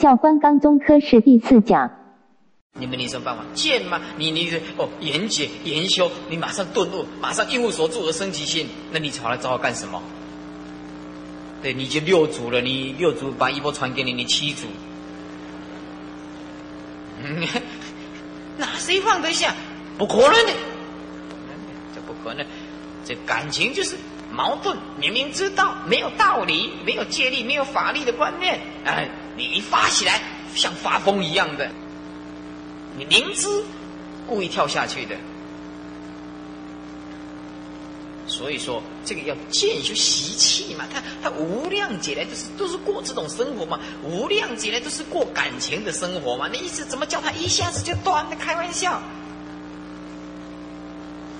[0.00, 1.90] 教官纲中科是第四讲。
[2.72, 3.44] 你们有什么办法？
[3.52, 4.00] 见吗？
[4.16, 8.66] 你你哦，研解研修，你马上顿悟，马上应物所住而生其性。
[8.90, 10.02] 那你跑来找我干什么？
[11.62, 14.66] 对，你就六祖了，你六祖把衣钵传给你，你七祖，
[18.56, 19.54] 那谁放得下？
[19.98, 20.52] 不可能的，
[21.94, 22.46] 这不可能。
[23.04, 23.96] 这感情就是
[24.32, 30.20] 矛盾，明明知道没有道理，没有借力，没有法律的观念，哎，你一发起来
[30.54, 31.70] 像发疯一样的，
[32.96, 33.48] 你明知
[34.26, 35.16] 故意跳下去的。
[38.26, 40.84] 所以说，这个要见修习气嘛。
[40.92, 46.48] 他他无量劫来都是都是过这种生活嘛，无量劫来都是过感情的生活嘛。
[46.52, 48.24] 那意思怎么叫他一下子就断？
[48.30, 49.02] 那开玩笑。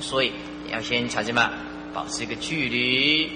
[0.00, 0.32] 所以
[0.72, 1.50] 要先瞧什么？
[1.92, 3.32] 保持一个距离，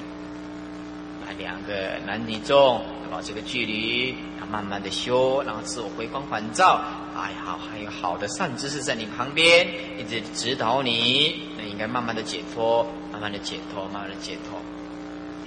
[1.25, 4.15] 那，两个男女众保持个距离，
[4.55, 6.81] 慢慢的修，然后自我回光返照。
[7.17, 9.67] 哎好，还有好的善知识在你旁边，
[9.98, 12.87] 一直指导你，那应该慢慢的解脱。
[13.11, 14.61] 慢慢的解脱，慢慢的解脱。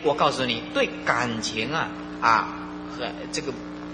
[0.03, 2.49] 我告诉你，对感情啊啊
[2.91, 3.53] 和这个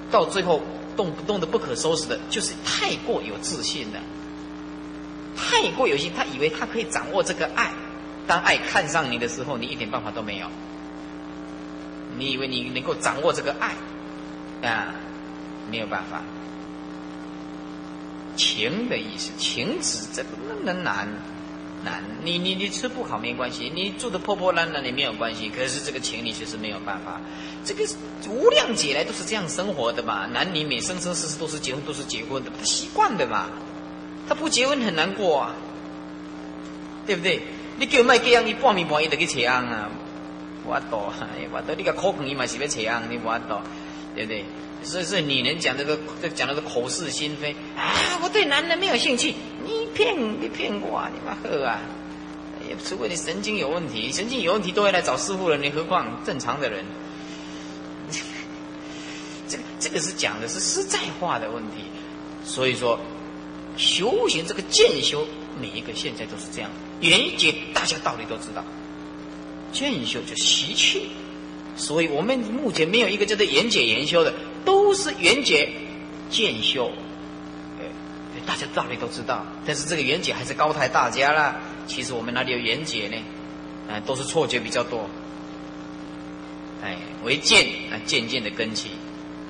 [0.09, 0.61] 到最后
[0.97, 3.99] 动不动的不可收拾的，就是太过有自信了。
[5.37, 7.71] 太过有心，他以为他可以掌握这个爱。
[8.25, 10.47] 当爱看上你的时候，你一点办法都没有。
[12.17, 13.75] 你以为你能够掌握这个爱
[14.67, 14.95] 啊？
[15.73, 16.21] 没有办法。
[18.35, 21.07] 情的意思，情字这那么难。
[21.85, 25.49] 难，你你你吃不好没关系，你住的破破烂烂也没有关系。
[25.49, 27.19] 可是这个情你确实没有办法，
[27.65, 27.83] 这个
[28.29, 30.25] 无量劫来都是这样生活的嘛。
[30.31, 33.49] 男女每生生世世都是结婚，都是结婚的，他习惯的嘛。
[34.29, 35.55] 他不结婚很难过啊，
[37.05, 37.41] 对不对？
[37.77, 39.89] 你叫卖这样，你半暝半夜就去扯安啊，
[40.65, 41.11] 我懂，
[41.51, 41.75] 我懂。
[41.77, 43.61] 你个口梗伊嘛是要扯安，你我懂，
[44.15, 44.45] 对不对？
[44.83, 48.19] 所以是女人讲这个，这讲那个口是心非啊！
[48.21, 51.79] 我对男人没有兴趣，你骗你骗我，你妈喝啊！
[52.69, 56.85] 也除非你神经有问题，神经有问题都会来找师傅了，你何况正常的人？
[59.47, 61.85] 这个这个是讲的是实在话的问题。
[62.45, 62.99] 所以说，
[63.77, 65.25] 修行这个渐修，
[65.61, 66.69] 每一个现在都是这样。
[66.99, 68.63] 缘解大家道理都知道，
[69.71, 71.09] 渐修就习气。
[71.75, 74.33] 所以我们目前没有一个叫做言解研修的。
[74.65, 75.69] 都是缘解
[76.29, 76.91] 渐修，
[77.79, 77.85] 哎，
[78.45, 81.57] 大家道理都知道，但是这个缘解还是高抬大家啦。
[81.85, 83.17] 其实我们哪里有缘解呢？
[83.93, 85.09] 啊，都是错觉比较多。
[86.81, 88.91] 哎，为见啊，渐渐的根起，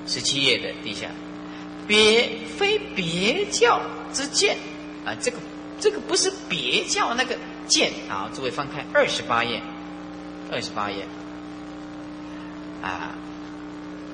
[0.06, 1.08] 十七页的底下，
[1.86, 3.80] 别非别教
[4.12, 4.56] 之见
[5.04, 5.38] 啊，这个
[5.80, 7.36] 这个不是别教那个
[7.66, 9.60] 见啊，诸位翻开二十八页，
[10.50, 11.06] 二十八页，
[12.82, 13.14] 啊。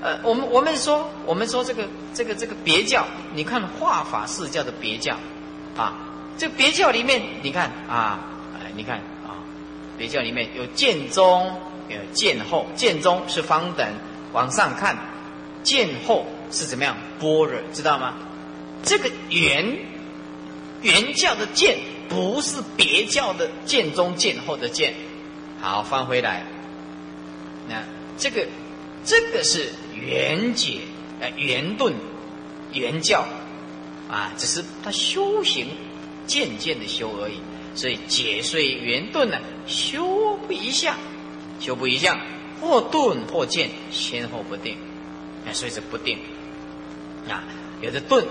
[0.03, 5.15] 呃，我们我们说，我们说这个这个这个别教，你看化法释教的别教，
[5.77, 5.93] 啊，
[6.39, 8.19] 这别教里面，你看啊，
[8.55, 9.45] 哎，你看啊，
[9.99, 11.55] 别教里面有剑中，
[11.91, 13.87] 有剑后，剑中是方等，
[14.33, 14.97] 往上看，
[15.63, 16.97] 剑后是怎么样？
[17.19, 18.15] 般若，知道吗？
[18.83, 19.77] 这个原
[20.81, 21.79] 原教的剑
[22.09, 24.95] 不是别教的剑中剑后的剑，
[25.61, 26.45] 好翻回来，
[27.69, 27.83] 那
[28.17, 28.47] 这个
[29.05, 29.71] 这个是。
[30.01, 30.79] 圆解，
[31.21, 31.95] 呃，圆顿，
[32.73, 33.27] 圆教，
[34.09, 35.67] 啊，只是他修行
[36.27, 37.35] 渐渐的修而已。
[37.75, 40.97] 所以解虽圆顿呢，修不一样，
[41.61, 42.19] 修不一样，
[42.61, 44.77] 或顿或渐，先后不定，
[45.47, 46.19] 啊，所以是不定。
[47.29, 47.45] 啊，
[47.81, 48.27] 有的顿，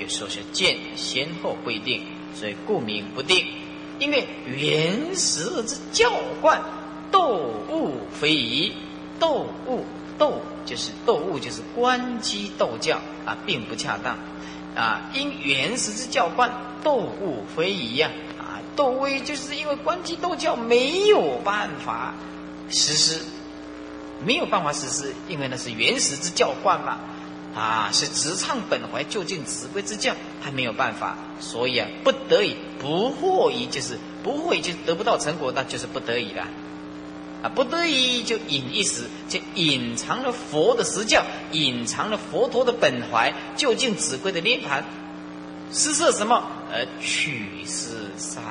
[0.00, 2.02] 有时候是渐，先后不一定，
[2.34, 3.46] 所以故名不定。
[3.98, 6.10] 因为原始之教
[6.40, 6.62] 观，
[7.10, 7.36] 斗
[7.68, 8.72] 物非宜，
[9.18, 9.84] 斗物。
[10.18, 14.16] 斗就是斗物，就是关机斗教啊，并不恰当
[14.76, 15.10] 啊。
[15.12, 16.48] 因原始之教观
[16.84, 18.08] 斗物非宜呀
[18.38, 22.14] 啊，斗威就是因为关机斗教没有办法
[22.70, 23.20] 实施，
[24.24, 26.98] 没有办法实施，因为那是原始之教观嘛
[27.52, 36.46] 啊，是直唱本怀就近指归之教，还没有办法，所以啊，不得已不获已，就是不获已就得不到成果，那就是不得已了。
[37.42, 44.84] 啊，不得已就隐一时，就隐藏了佛的实教，隐藏了佛陀的本怀，究竟指归的涅盘，
[45.72, 46.44] 施设什么？
[46.72, 48.42] 呃，取施三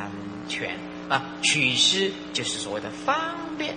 [0.49, 0.77] 权
[1.07, 3.15] 啊，取施就是所谓的方
[3.57, 3.75] 便，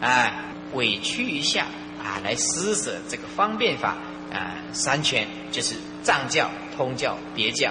[0.00, 1.66] 啊，委屈一下
[2.02, 3.96] 啊，来施舍这个方便法
[4.32, 7.70] 啊，三权就是藏教、通教、别教，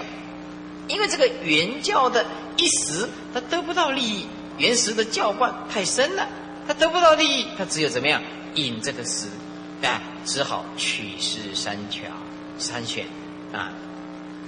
[0.88, 2.24] 因为这个原教的
[2.56, 6.26] 一时他得不到利益，原始的教观太深了。
[6.66, 8.22] 他得不到利益，他只有怎么样
[8.54, 9.28] 引这个师，
[9.82, 12.02] 啊，只好取师三桥，
[12.58, 13.06] 三选
[13.52, 13.72] 啊，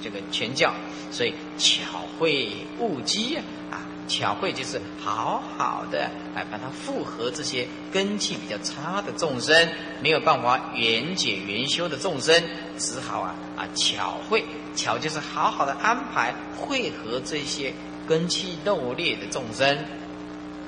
[0.02, 0.72] 这个全教，
[1.10, 9.68] 所以巧慧勿机啊，啊，巧慧就是好好的来把它复合这些根气比较差的众生，
[10.02, 12.42] 没有办法缘解缘修的众生，
[12.78, 14.44] 只好啊啊巧慧，
[14.74, 17.72] 巧就是好好的安排汇合这些
[18.08, 19.84] 根气漏劣的众生，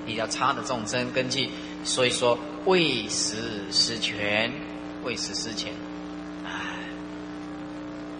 [0.07, 1.51] 比较差的众生根气，
[1.85, 4.53] 所以说未时失权，
[5.05, 5.73] 未时失权。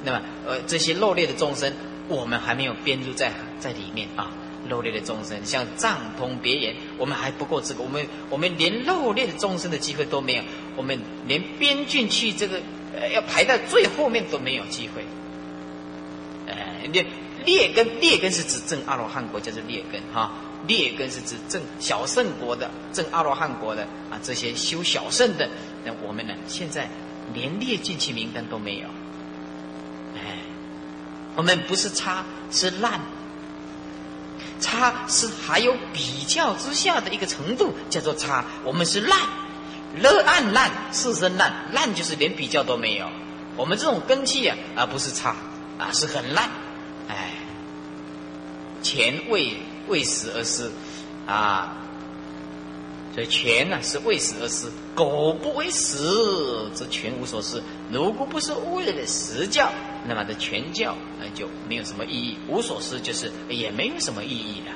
[0.03, 1.73] 那么，呃，这些漏裂的众生，
[2.09, 4.33] 我们还没有编入在在里面啊。
[4.69, 7.83] 漏裂的众生，像藏通别言，我们还不够资格。
[7.83, 10.43] 我们我们连漏裂的众生的机会都没有，
[10.77, 12.61] 我们连编进去这个
[12.95, 15.03] 呃要排在最后面都没有机会。
[16.47, 16.55] 呃，
[16.93, 17.07] 劣
[17.45, 20.33] 劣根劣根是指正阿罗汉国，叫做劣根哈。
[20.67, 25.49] 劣根是指正小圣国的正阿罗汉国的啊，这些修小圣的，
[25.85, 26.89] 那我们呢，现在
[27.33, 28.89] 连列进去名单都没有。
[30.17, 30.37] 哎
[31.37, 33.01] 我们不是差，是烂。
[34.61, 38.45] 差是还有比较之下的一个程度，叫做差。
[38.63, 39.19] 我们是烂，
[39.97, 43.07] 乐暗烂，四身烂，烂就是连比较都没有。
[43.57, 45.35] 我们这种根气啊，而不是差，
[45.79, 46.51] 啊是很烂。
[47.11, 47.33] 哎，
[48.83, 49.57] 钱为
[49.89, 50.71] 为死而死，
[51.27, 51.77] 啊。
[53.13, 57.61] 所以权呢是为死而死，苟不为死，则权无所失。
[57.91, 59.69] 如果不是为了实教，
[60.07, 64.73] 那么这权教那就没有什么意义，无所失就是也没有什么意义了。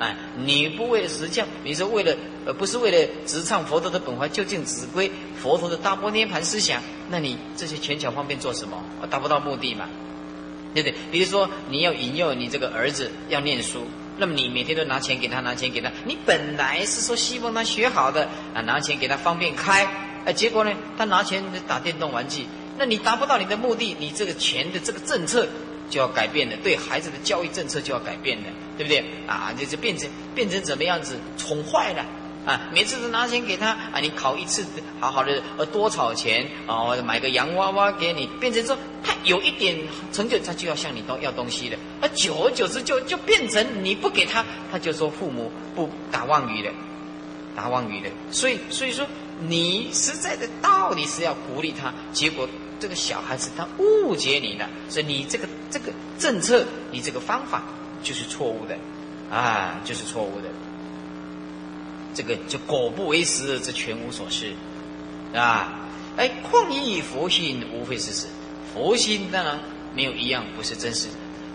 [0.00, 5.08] 哎，你不为了实教，你说为了呃不是为了直唱佛陀的本怀究竟指归
[5.40, 8.82] 佛陀的大波涅盘思想，那你这些权巧方便做什么？
[9.08, 9.88] 达不到目的嘛，
[10.74, 10.94] 对不对？
[11.10, 13.86] 比如说你要引诱你这个儿子要念书。
[14.18, 19.88] 那么你每天都拿钱给他，拿钱给他，你本来是说希望他学好的啊，拿钱给他方便开，
[20.26, 22.44] 哎，结果呢，他拿钱打电动玩具，
[22.76, 25.48] 那你达不到你的目的，你这个钱的这个政策
[25.88, 28.44] 就要改变了，对孩子的教育政策就要改变了，
[28.76, 29.02] 对不对？
[29.26, 32.04] 啊，就就变成变成怎么样子，宠坏了。
[32.50, 34.66] 啊，每次都拿钱给他啊，你考一次
[34.98, 36.96] 好好的呃多少钱啊？
[37.04, 39.78] 买个洋娃娃给你，变成说他有一点
[40.12, 41.76] 成就，他就要向你东要东西的。
[42.00, 46.72] 而久而久之，就就变成你不给他，他就说父母不打妄语的，
[47.54, 48.10] 打妄语的。
[48.32, 49.06] 所以所以说，
[49.46, 52.48] 你实在的道理是要鼓励他，结果
[52.80, 57.62] 这个小孩子他误解你了，所以你这个这个政策，你这个方法
[58.02, 58.76] 就是错误的，
[59.30, 60.48] 啊，就是错误的。
[62.20, 64.52] 这个就果不为实，这全无所失，
[65.32, 65.88] 啊！
[66.18, 68.26] 哎，况亦佛心，无非是实。
[68.74, 69.58] 佛心当然
[69.94, 71.08] 没有一样不是真实，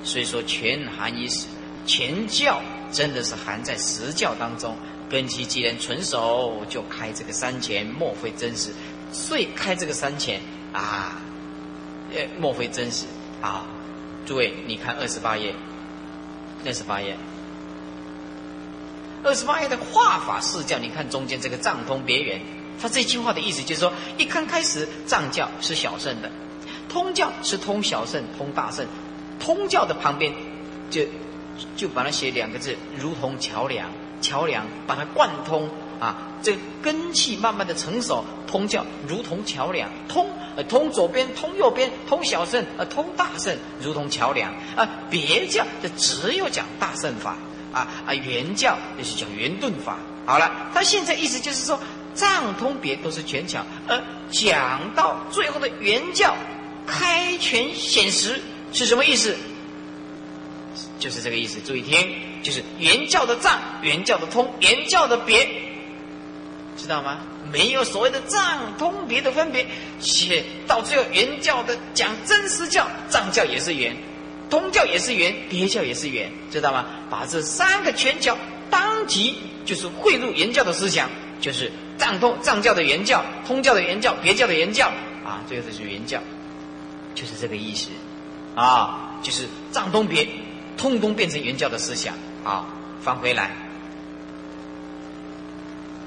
[0.03, 1.45] 所以说全含于实。
[1.85, 4.75] 全教真的是含在实教当中。
[5.07, 8.71] 根基既然纯熟，就开这个三钱，莫非真实？
[9.11, 10.41] 所以开这个三钱
[10.73, 11.21] 啊，
[12.11, 13.05] 呃，莫非真实
[13.39, 13.67] 啊？
[14.25, 15.53] 诸位，你看二十八页，
[16.65, 17.15] 二十八页。
[19.25, 22.39] 二十八页的画法释教，你看中间这个藏通别圆，
[22.79, 26.29] 他这句话的意思就是说，一刚开始藏教是小圣的，
[26.87, 28.85] 通教是通小圣、通大圣，
[29.39, 30.31] 通教的旁边
[30.91, 31.01] 就
[31.75, 33.89] 就把它写两个字，如同桥梁，
[34.21, 35.67] 桥梁把它贯通
[35.99, 47.35] 啊，这根气慢慢的成熟，通教如同桥梁，通呃通左边，通右边，通小圣呃通大圣，如同桥梁啊，别教就只有讲大圣法。
[47.75, 48.13] 啊啊！
[48.13, 49.97] 原教就是讲圆顿法。
[50.25, 51.77] 好了，他现在意思就是说，
[52.15, 54.01] 藏通别都是全巧，而
[54.31, 56.33] 讲到最后的原教
[56.87, 58.41] 开权显实
[58.71, 59.35] 是什么意思？
[60.97, 61.59] 就是这个意思。
[61.59, 65.47] 注意听，就是原教的藏，原教的通，原教的别，
[66.77, 67.19] 知道吗？
[67.51, 69.67] 没有所谓的藏通别的分别，
[69.99, 73.95] 写到最后原教的讲真实教，藏教也是圆。
[74.49, 76.85] 通教也是圆，别教也是圆，知道吗？
[77.09, 78.37] 把这三个全教
[78.69, 79.35] 当即
[79.65, 81.09] 就是汇入原教的思想，
[81.41, 84.91] 就是藏通藏教的原教、通教的原教、别教的原教
[85.23, 86.19] 啊，最后就是原教，
[87.15, 87.89] 就是这个意思
[88.55, 90.27] 啊，就是藏通别
[90.77, 92.67] 通通变成原教的思想啊，
[93.01, 93.51] 翻回来，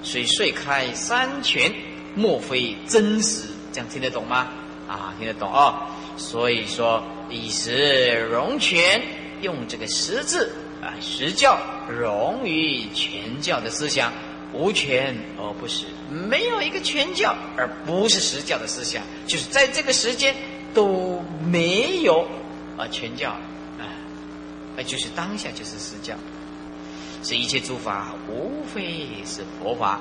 [0.05, 1.73] 水碎开三全，
[2.15, 3.49] 莫非真实？
[3.73, 4.49] 这样听得懂吗？
[4.87, 5.75] 啊，听得懂哦。
[6.19, 7.03] 所以说。
[7.31, 9.03] 以实融全，
[9.43, 14.11] 用这个实字啊，实教融于全教的思想，
[14.55, 20.35] 无全而不实，没有一个全教而不是实教的思想，就是在这个时间
[20.73, 22.27] 都没有
[22.79, 23.33] 啊全教
[23.79, 23.85] 啊，
[24.79, 26.15] 啊就是当下就是实教，
[27.23, 30.01] 这一切诸法无非是佛法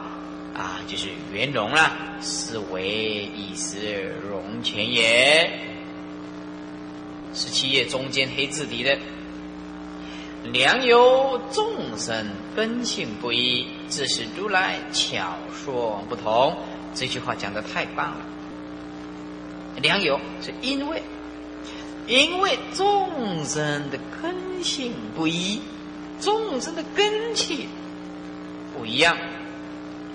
[0.56, 5.76] 啊，就是圆融了，是为以实融全也。
[7.38, 8.98] 十七页中间黑字底的
[10.52, 16.58] “良由众生根性不一，自是如来巧说不同”。
[16.96, 18.26] 这句话讲的太棒了。
[19.76, 21.04] 良由是因为，
[22.08, 25.62] 因为众生的根性不一，
[26.20, 27.68] 众生的根气
[28.76, 29.16] 不一样，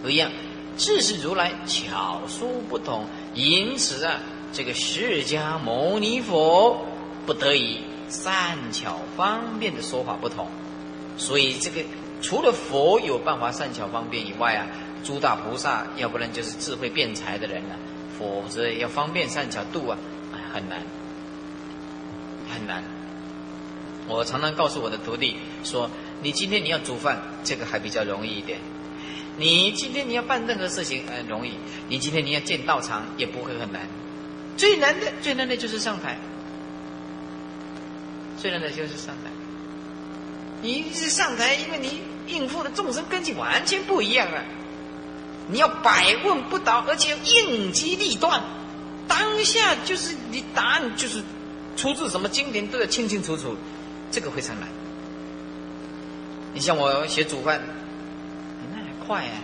[0.02, 0.28] 不一样，
[0.76, 4.18] 自是如来巧说不同，因此啊。
[4.54, 6.84] 这个释迦牟尼佛
[7.26, 10.48] 不得已善巧方便的说法不同，
[11.16, 11.82] 所以这个
[12.20, 14.66] 除了佛有办法善巧方便以外啊，
[15.04, 17.74] 诸大菩萨要不然就是智慧辩才的人啊，
[18.18, 19.98] 否则要方便善巧度啊，
[20.52, 20.82] 很难，
[22.52, 22.82] 很难。
[24.08, 25.88] 我常常告诉我的徒弟说
[26.22, 28.58] ：“你今天你要煮饭，这个还比较容易一点；
[29.38, 31.52] 你今天你要办任何事情，很容易；
[31.88, 33.82] 你今天你要建道场，也不会很难。”
[34.58, 36.18] 最难的，最难的就是上台。
[38.42, 39.30] 最难的就是上台。
[40.62, 44.42] 你是上台，因为你应付的众生根基完全不一样啊！
[45.48, 48.42] 你要百问不倒，而且应机立断，
[49.06, 51.22] 当下就是你答案就是
[51.76, 53.56] 出自什么经典都要清清楚楚，
[54.10, 54.68] 这个非常难。
[56.52, 57.62] 你像我写主饭，
[58.72, 59.38] 那还快啊！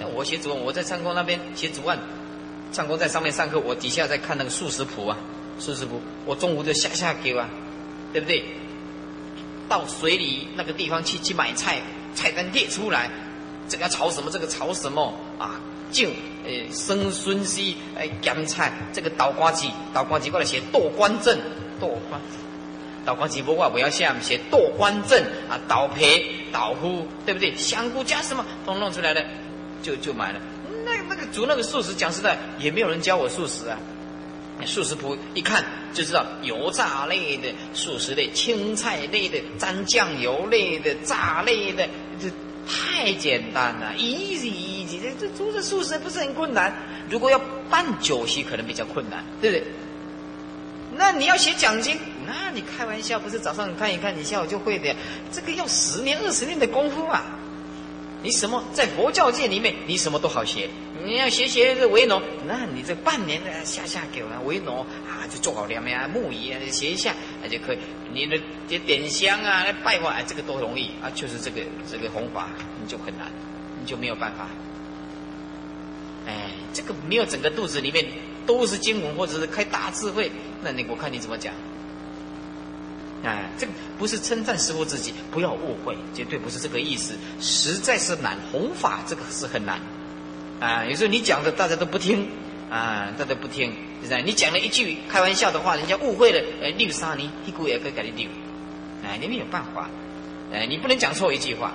[0.00, 1.98] 那我写主，我在三公那边写主案。
[2.72, 5.18] 上公在上面上课，我底下在看那个素食谱啊，
[5.58, 6.00] 素食谱。
[6.24, 7.46] 我中午就下下给啊，
[8.12, 8.44] 对不对？
[9.68, 11.80] 到水里那个地方去去买菜，
[12.14, 13.10] 菜单列出来，
[13.68, 14.30] 这个炒什么？
[14.30, 15.60] 这个炒什么啊？
[15.90, 16.10] 净
[16.44, 21.38] 诶生孙西诶咸菜，这个倒瓜子，倒瓜子过来写豆官正，
[21.78, 22.20] 豆官，
[23.04, 26.04] 倒瓜子不过不要写，写豆官正啊，倒皮
[26.50, 27.54] 倒乎，对不对？
[27.56, 29.22] 香菇加什么都弄出来了，
[29.82, 30.40] 就就买了。
[30.84, 33.78] 那那个煮那个素食，讲实在也没有人教我素食啊。
[34.66, 41.88] 素食谱一看就知道，油炸类的素食类、青菜类的、沾酱油类的、炸类的，
[42.20, 42.28] 这
[42.66, 45.00] 太简单了，easy easy。
[45.00, 46.72] 这这做这素食不是很困难？
[47.10, 49.66] 如果要办酒席，可能比较困难，对不对？
[50.94, 54.94] 那你要写奖金，那你开玩笑，不是早上看一看，你下午就会的？
[55.32, 57.24] 这个要十年二十年的功夫啊！
[58.22, 60.68] 你什么在佛教界里面，你什么都好学。
[61.04, 67.78] 你要学学这维农，那你这半年的下下给我维农啊，就做好两面木椅啊，学一下那就可以。
[68.12, 72.48] 你的点点香啊，拜佛，这个都容易啊，就是这个这个弘法
[72.80, 73.30] 你就很难，
[73.80, 74.48] 你就没有办法。
[76.26, 78.06] 哎，这个没有整个肚子里面
[78.46, 80.30] 都是经文，或者是开大智慧，
[80.62, 81.52] 那你我看你怎么讲？
[83.24, 87.14] 哎，这个不是称赞师傅自己，不要误会，绝对不是这个意思。
[87.40, 89.80] 实在是难，弘法这个是很难。
[90.62, 92.28] 啊，有时候你讲的大家都不听，
[92.70, 94.22] 啊，大家不听，是不是？
[94.22, 98.30] 你讲了一句开玩笑的话，人家误会了，哎，六杀你，屁股也可以给你六，
[99.04, 99.90] 哎，你没有办法，
[100.52, 101.72] 哎，你不能讲错一句话。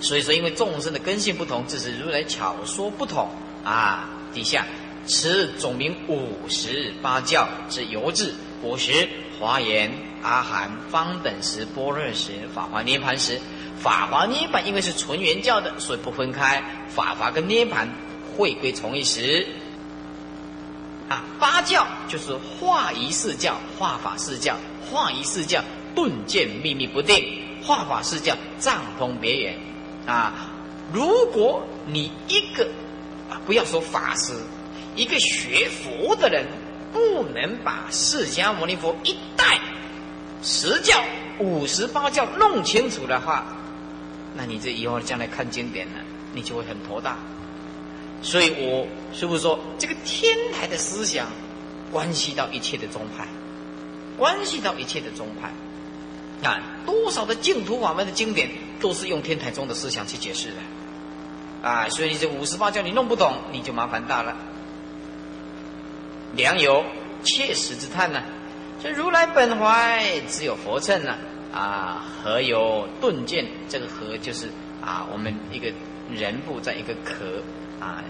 [0.00, 3.30] 所以说，因为众生的根性不同，这是如来巧说不同
[3.62, 4.10] 啊。
[4.32, 4.66] 底下
[5.06, 9.08] 此总名五十八教之由字，五十。
[9.40, 9.92] 华严、
[10.22, 13.40] 阿含、方等时、般若时、法华涅盘时，
[13.84, 16.64] 法华涅盘因为是纯圆教的，所以不分开。
[16.88, 17.86] 法华跟涅盘
[18.34, 19.46] 会归同一时。
[21.10, 24.56] 啊，八教就是化仪四教、化法四教、
[24.90, 25.62] 化仪四教
[25.94, 29.54] 顿渐秘密不定，化法四教藏通别圆。
[30.06, 30.32] 啊，
[30.90, 32.64] 如果你一个
[33.30, 34.32] 啊，不要说法师，
[34.96, 36.46] 一个学佛的人。
[36.94, 39.58] 不能把释迦牟尼佛一代
[40.44, 41.02] 十教、
[41.40, 43.44] 五十八教弄清楚的话，
[44.34, 46.00] 那你这以后将来看经典呢，
[46.32, 47.16] 你就会很头大。
[48.22, 51.28] 所以我师父说，这个天台的思想
[51.92, 53.26] 关系到一切的宗派，
[54.16, 55.52] 关系到一切的宗派。
[56.48, 58.50] 啊，多少的净土法门的经典
[58.80, 61.68] 都是用天台宗的思想去解释的。
[61.68, 64.36] 啊，所以这五十八教你弄不懂，你就麻烦大了。
[66.34, 66.84] 良有
[67.22, 68.22] 切实之叹呢？
[68.82, 71.16] 这如来本怀只有佛乘呢？
[71.54, 73.46] 啊何有顿见？
[73.68, 74.48] 这个何就是
[74.82, 75.72] 啊，我们一个
[76.12, 77.40] 人部在一个壳
[77.78, 78.02] 啊，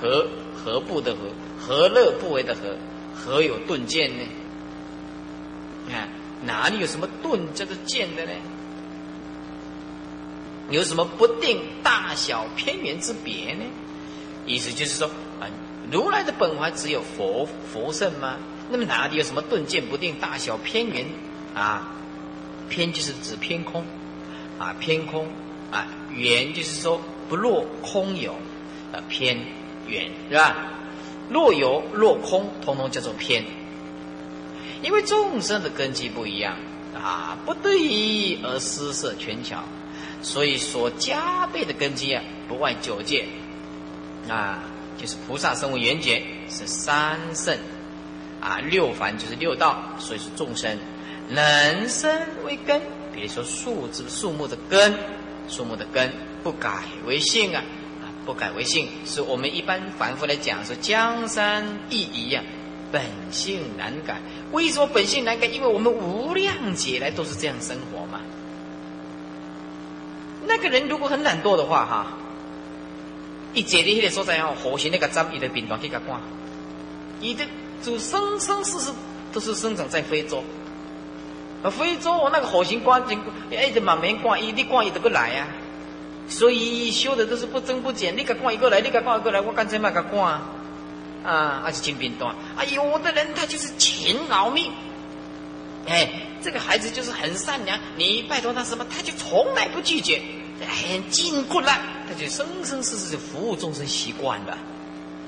[0.00, 0.26] 何
[0.56, 1.20] 何不的何？
[1.60, 2.76] 何乐不为的何？
[3.14, 4.24] 何有顿见呢？
[5.86, 6.08] 你看
[6.46, 8.32] 哪里有什么顿这个剑的呢？
[10.70, 13.64] 有什么不定大小偏圆之别呢？
[14.46, 15.08] 意思就是说
[15.40, 15.46] 啊。
[15.90, 18.36] 如来的本怀只有佛佛圣吗？
[18.70, 21.06] 那么哪里有什么顿见不定、大小偏圆
[21.54, 21.94] 啊？
[22.68, 23.84] 偏就是指偏空
[24.58, 25.26] 啊，偏空
[25.70, 28.32] 啊，圆就是说不落空有
[28.92, 29.38] 啊，偏
[29.86, 30.56] 圆是吧？
[31.30, 33.44] 若有若空，通通叫做偏。
[34.80, 36.56] 因为众生的根基不一样
[36.94, 39.62] 啊，不对而施设权巧，
[40.22, 43.26] 所以所加倍的根基啊，不外九界
[44.28, 44.62] 啊，
[44.96, 47.58] 就是菩萨生为缘觉是三圣
[48.40, 50.78] 啊，六凡就是六道，所以是众生
[51.30, 52.10] 人生
[52.44, 52.80] 为根，
[53.14, 54.94] 比如说树枝树木的根，
[55.48, 57.62] 树木的根不改为性啊。
[58.26, 62.42] 不改为性，是我们一般反复来讲说江山易移呀，
[62.92, 64.20] 本性难改。
[64.52, 65.46] 为什么本性难改？
[65.46, 68.20] 因为我们无量劫来都是这样生活嘛。
[70.46, 72.18] 那个人如果很懒惰的话，哈，
[73.54, 76.20] 一坐在那个所在哦，火星那个站，伊的兵团去甲赶，
[77.22, 77.46] 伊的
[77.82, 78.92] 就生生世世
[79.32, 80.44] 都是生长在非洲。
[81.62, 83.02] 啊非洲我那个火星关，
[83.50, 85.46] 一直慢慢关，伊你关伊都不来啊。
[86.28, 90.40] 所以修的都是不增不减，你给挂一个来，你给挂一个来，我干脆买个挂，
[91.24, 92.34] 啊，还是金兵段。
[92.54, 94.70] 啊，有的人他就是勤劳命，
[95.86, 96.06] 哎，
[96.42, 100.20] 这个孩子就是很善良，你拜托他什么，他就从来不拒绝，
[100.60, 101.72] 很尽苦了，
[102.06, 104.58] 他就生生世世就服务众生习惯了，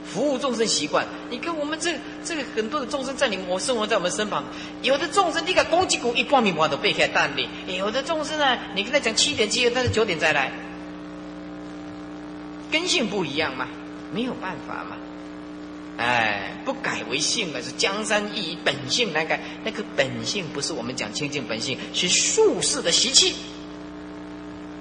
[0.04, 1.06] 服务众生习惯。
[1.30, 4.44] 你看我们这这个很多的众生在你我生活在我们身旁，
[4.82, 10.52] 有的众生你看公鸡股一挂米花都背开蛋的，有的众生呢，你跟他讲七点集合，他是九点再来。
[12.70, 13.66] 根性不一样嘛，
[14.12, 14.96] 没有办法嘛，
[15.96, 19.40] 哎，不改为性嘛，是江山易移，本性难改。
[19.64, 23.34] 那个本性不是我们讲清净本性，是术士的习气。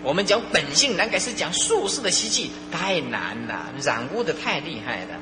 [0.03, 5.19] 我们讲本性难改，是讲术士的习气太难了，染污的太厉害了。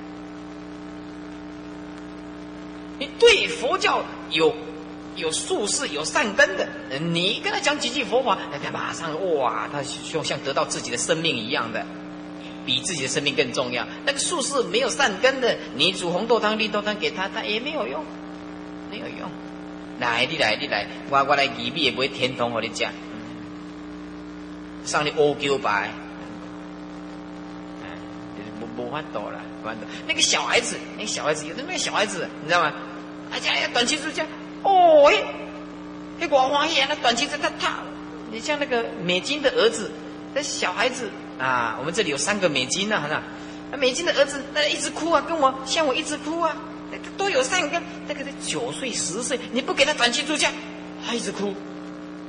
[2.99, 4.55] 你对佛教有
[5.15, 6.67] 有术士有善根的，
[6.99, 9.81] 你跟他讲几句佛法，他马上哇，他
[10.11, 11.85] 就像得到自己的生命一样的。
[12.65, 13.87] 比自己的生命更重要。
[14.05, 18.03] 那个术士没有善根的，你煮红豆汤、绿豆汤给他，他也没有用，
[18.91, 19.29] 没有用。
[20.01, 22.91] 来，你来，你来，我我来预备也不会天通和你讲。
[24.87, 25.91] 上你乌九白，
[27.83, 27.87] 嗯，
[28.61, 29.81] 无无法度了，无法度。
[30.07, 32.73] 那个小孩子，那个小孩子有的那个小孩子，你知道吗？
[33.31, 34.25] 哎呀，短期之间，
[34.63, 35.11] 哦，
[36.17, 37.79] 那我花眼，那短期之他他，
[38.31, 39.91] 你像那个美金的儿子，
[40.33, 41.11] 那小孩子。
[41.37, 43.21] 啊，我们这里有三个美金呢，哈，
[43.69, 46.55] 那美金的儿子那一直哭啊，跟我像我一直哭啊，
[47.15, 47.79] 都有三个。
[48.07, 50.49] 那个九岁十岁，你不给他短期住家，
[51.05, 51.53] 他一直哭，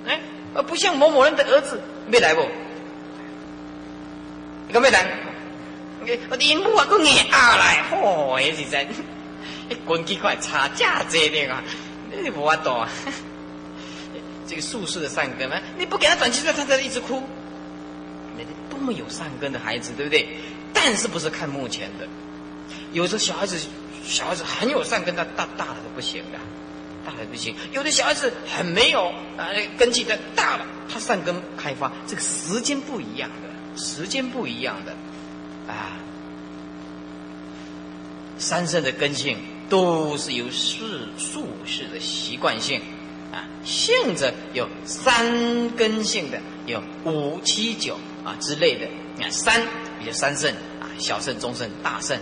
[0.07, 0.21] 哎，
[0.55, 2.42] 而不像某某人的儿子没来不？
[4.66, 5.07] 你讲没来？
[6.31, 8.87] 我的母啊，个眼啊来，嚯，也是在，
[9.85, 11.62] 滚几块差价这的啊，
[12.23, 12.88] 你无法度啊。
[14.47, 17.23] 这个术士的善根呢，你不给他短期出家，他在一直哭。
[18.38, 20.27] 那多么有善根的孩子，对不对？
[20.73, 22.07] 但是不是看目前的？
[22.92, 23.59] 有的小孩子，
[24.03, 26.38] 小孩子很有善根，但大大的都不行的，
[27.04, 27.54] 大的不行。
[27.72, 34.92] 有的小孩子很没有啊根基的，大了他善根开发，这个时间不一样的，时间不一样的
[35.72, 35.98] 啊。
[38.38, 39.37] 三圣的根性
[39.68, 42.80] 都是由世术士的习惯性
[43.32, 47.98] 啊，性质有三根性的，有五七九。
[48.24, 49.62] 啊之类的，你看三，
[50.00, 52.14] 也就三圣啊，小圣、中圣、大圣，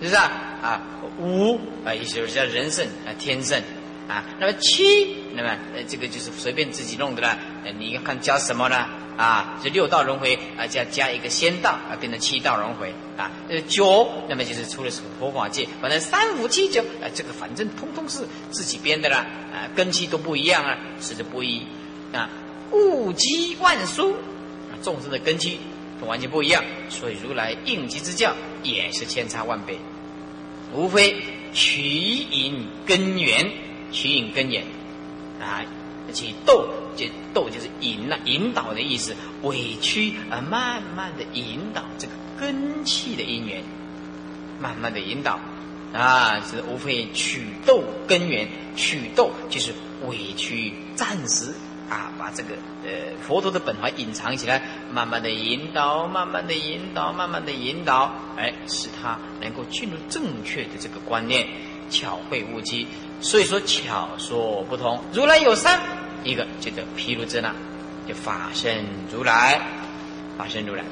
[0.00, 0.30] 是不是啊？
[0.62, 0.82] 啊
[1.18, 3.60] 五啊，也就是叫人圣啊，天圣
[4.08, 4.24] 啊。
[4.40, 7.38] 那么七，那么呃，这个就是随便自己弄的了。
[7.78, 8.86] 你要看加什么呢？
[9.16, 13.30] 啊，就六道轮回啊，加加一个仙道啊，变成七道轮回啊。
[13.48, 21.66] 呃九，那么就是出了什么佛法界，反正三五七九啊，这个反正通通是自己编的啦啊，根基都不一样啊，是的不一
[22.12, 22.30] 啊，
[22.70, 24.78] 物极万殊啊。
[24.84, 25.58] 众生的根基
[26.00, 29.76] 都完全不一样，所以如来应机之教也是千差万别，
[30.72, 31.16] 无非
[31.52, 33.50] 取引根源，
[33.92, 34.64] 取引根源
[35.40, 35.64] 啊，
[36.12, 43.62] 且斗，这斗就是引呐，引导的意思，委屈而慢慢的引导这个根气的因缘，
[44.60, 45.38] 慢慢的引导
[45.92, 49.72] 啊，是无非取斗根源，取斗就是
[50.06, 51.54] 委屈暂时。
[51.90, 52.50] 啊，把这个
[52.84, 54.60] 呃佛陀的本怀隐藏起来，
[54.92, 61.48] 慢慢的引导，慢慢的引导，慢慢的引导，哎，使他能够进入正确的这个观念，
[61.88, 62.86] 巧会悟机。
[63.20, 65.80] 所以说巧说不同，如来有三，
[66.24, 67.52] 一个叫做毗卢遮那，
[68.06, 69.60] 就法身如来，
[70.36, 70.84] 法身如来，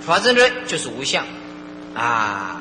[0.00, 1.24] 法身如来就是无相
[1.94, 2.60] 啊，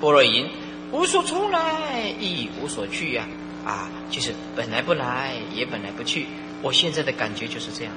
[0.00, 0.48] 般若云，
[0.92, 3.26] 无所从来亦无所去呀，
[3.64, 6.26] 啊，就是本来不来，也本来不去。
[6.62, 7.92] 我现在的感觉就是这样，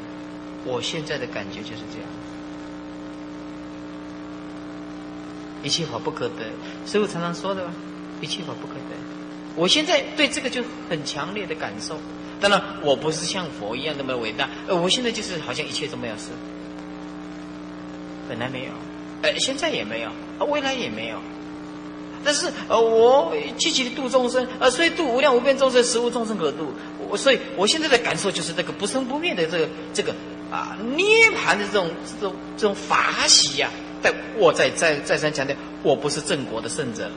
[0.65, 2.07] 我现在的感觉就是这样。
[5.63, 6.45] 一切法不可得，
[6.87, 7.69] 师傅常常说的？
[8.19, 8.95] 一切法不可得，
[9.55, 11.97] 我现在对这个就很强烈的感受。
[12.39, 14.49] 当然，我不是像佛一样那么伟大。
[14.67, 16.29] 呃，我现在就是好像一切都没有事，
[18.27, 18.71] 本来没有，
[19.21, 20.09] 呃，现在也没有，
[20.45, 21.19] 未来也没有。
[22.23, 26.73] 但是，呃，我积极的度众生，呃，所以度无量无边众生，十无众生可度。
[27.09, 30.15] 我所以，我现在的感受就是这个不生不灭的这个这个
[30.51, 33.69] 啊涅盘的这种这种这种法喜呀。
[34.03, 37.09] 但我再再再三强调，我不是正果的圣者，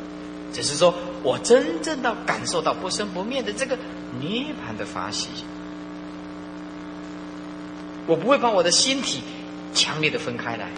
[0.55, 3.77] 只是说我真正的感受到不生不灭的这个。
[4.21, 5.27] 涅盘的法喜，
[8.07, 9.25] 我不会把我的心体
[9.75, 10.69] 强烈的分开来。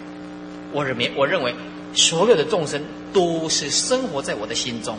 [0.71, 1.53] 我认为，我认为
[1.93, 4.97] 所有的众生都是生活在我的心中。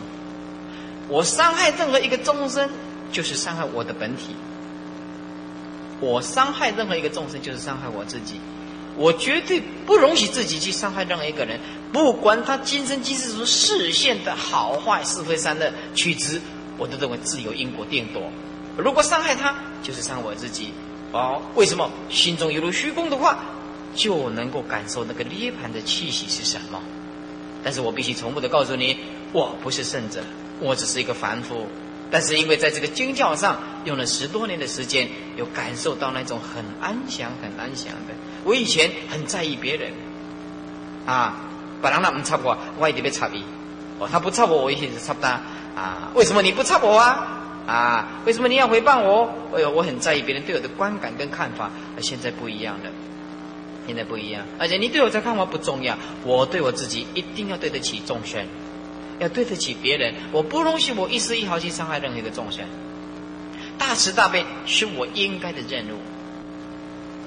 [1.09, 2.69] 我伤害任何一个众生，
[3.11, 4.33] 就是伤害我的本体。
[5.99, 8.39] 我伤害任何一个众生，就是伤害我自己。
[8.99, 11.57] 我绝对不容许自己去伤害任何一个人，
[11.93, 16.41] 不管他今生今世所视现的好坏是非善恶取值。
[16.77, 18.31] 我都认为自有因果定夺，
[18.77, 20.73] 如果伤害他，就是伤我自己。
[21.11, 23.39] 哦，为什么心中犹如虚空的话，
[23.95, 26.81] 就能够感受那个涅盘的气息是什么？
[27.63, 28.97] 但是我必须重复的告诉你，
[29.33, 30.23] 我不是圣者，
[30.59, 31.67] 我只是一个凡夫。
[32.11, 38.13] 但是因为在这个经教上用了十多年的时间，有感受到那种很安详、很安详的。
[38.49, 39.91] 我以前很在意别人，
[41.05, 41.35] 啊，
[41.83, 43.43] 把人那不插我，我一定被插你。
[43.99, 45.39] 哦，他不插我，我一定是插他。
[45.79, 47.43] 啊，为什么你不插我啊？
[47.67, 49.31] 啊，为什么你要回谤我？
[49.53, 52.89] 哎呦，我很在意别人对我的观感跟看法，而现在不一样了，
[53.85, 54.43] 现在不一样。
[54.57, 58.47] 而且你对我在看法不重要，我对我自己一定要对得起众生，
[59.19, 60.15] 要对得起别人。
[60.31, 62.65] 我不容许我一丝一毫去伤害任何一个众生。
[63.77, 65.99] 大慈大悲是我应该的任务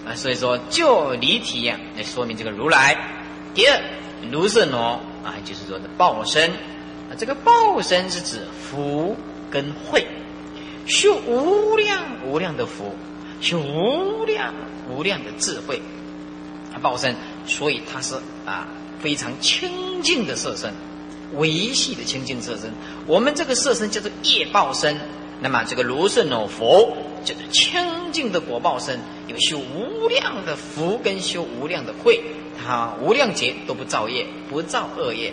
[0.06, 2.96] 啊，所以说就离体呀来说明这个如来。
[3.54, 3.80] 第二，
[4.30, 7.14] 如是挪啊，就是说的报身啊。
[7.16, 9.16] 这个报身是指福
[9.50, 10.06] 跟慧，
[10.86, 12.94] 修无量无量的福，
[13.40, 14.54] 修无量
[14.90, 15.80] 无量的智慧
[16.74, 16.82] 啊。
[16.82, 17.14] 报身，
[17.46, 18.66] 所以它是啊
[19.00, 20.72] 非常清净的色身，
[21.34, 22.72] 维系的清净色身。
[23.06, 24.98] 我们这个色身叫做业报身，
[25.40, 27.80] 那么这个如是哦佛叫做清
[28.12, 32.20] 净的果报身，有修无量的福跟修无量的慧，
[32.62, 35.32] 他无量劫都不造业，不造恶业。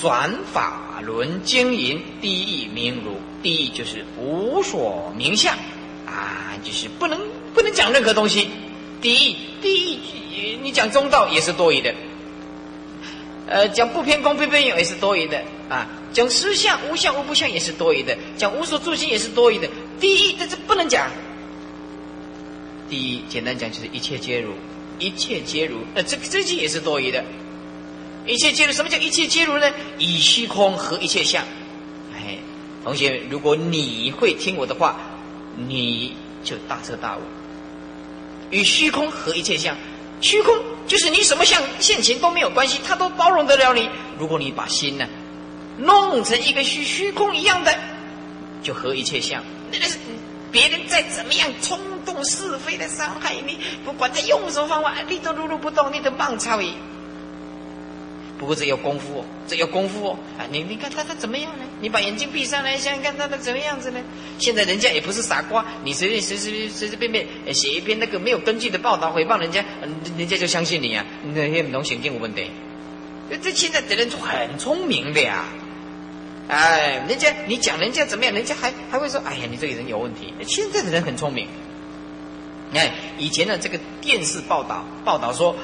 [0.00, 5.54] 转法轮经营，第一名如，第一就是无所名相
[6.06, 7.20] 啊，就是不能
[7.52, 8.48] 不能讲任何东西。
[9.02, 11.94] 第一，第一，你讲中道也是多余的，
[13.50, 19.68] 呃，讲不偏空不偏有也是多余的啊，讲实相无相无不相也是多余的，讲无所住心也是多余的。
[19.98, 21.10] 第一，这是不能讲。
[22.88, 24.52] 第一，简单讲就是一切皆如，
[25.00, 27.24] 一切皆如，那这这句也是多余的。
[28.24, 29.68] 一切皆如，什么叫一切皆如呢？
[29.98, 31.44] 以虚空合一切相。
[32.14, 32.38] 哎，
[32.84, 34.96] 同学，如果你会听我的话，
[35.56, 37.20] 你就大彻大悟。
[38.50, 39.76] 与虚空合一切相，
[40.20, 40.56] 虚空
[40.90, 43.88] 就是你什么相现前都没有关系，他都包容得了你。
[44.18, 45.06] 如果你把心呢
[45.78, 47.72] 弄成一个虚虚空一样的，
[48.60, 49.40] 就合一切相。
[49.70, 49.96] 那个是
[50.50, 56.74] 别人再怎么样冲动是非的伤害你，不管他用什么方法，你都如如不动，你都棒操矣。
[58.40, 60.18] 不过这要功夫哦，这要功夫哦！
[60.38, 61.64] 啊，你你看他他怎么样呢？
[61.82, 64.00] 你把眼睛闭上来想想看他他怎么样子呢？
[64.38, 69.62] 现在人家也不是傻瓜，你随便随随随随便便写一篇那个没有根据的报道诽谤人家，
[70.16, 71.04] 人家就相信你啊？
[71.34, 72.50] 那些农行径无问题。
[73.42, 75.44] 这现在的人很聪明的呀！
[76.48, 80.32] 哎，人家你讲人家怎么样，人家还还会说：哎呀，你这个人有问题。
[80.48, 81.46] 现在的人很聪明。
[82.70, 85.54] 你看以前的这个电视报道报道说。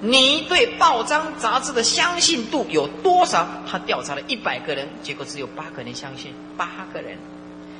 [0.00, 3.46] 你对报章杂志的相信度有多少？
[3.68, 7.18] 他调查了一百个人，结果只有八个人相信，八个人。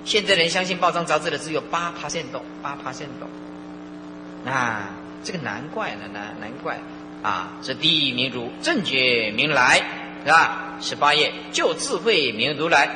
[0.04, 3.28] 现在人相信报章杂志的只有八趴线多，八趴线多。
[4.44, 4.88] 那
[5.22, 6.80] 这个难怪了，难难怪
[7.22, 7.52] 啊！
[7.62, 9.76] 这第一名如正觉名来，
[10.24, 10.74] 是吧？
[10.80, 12.88] 十八页就智慧名如来，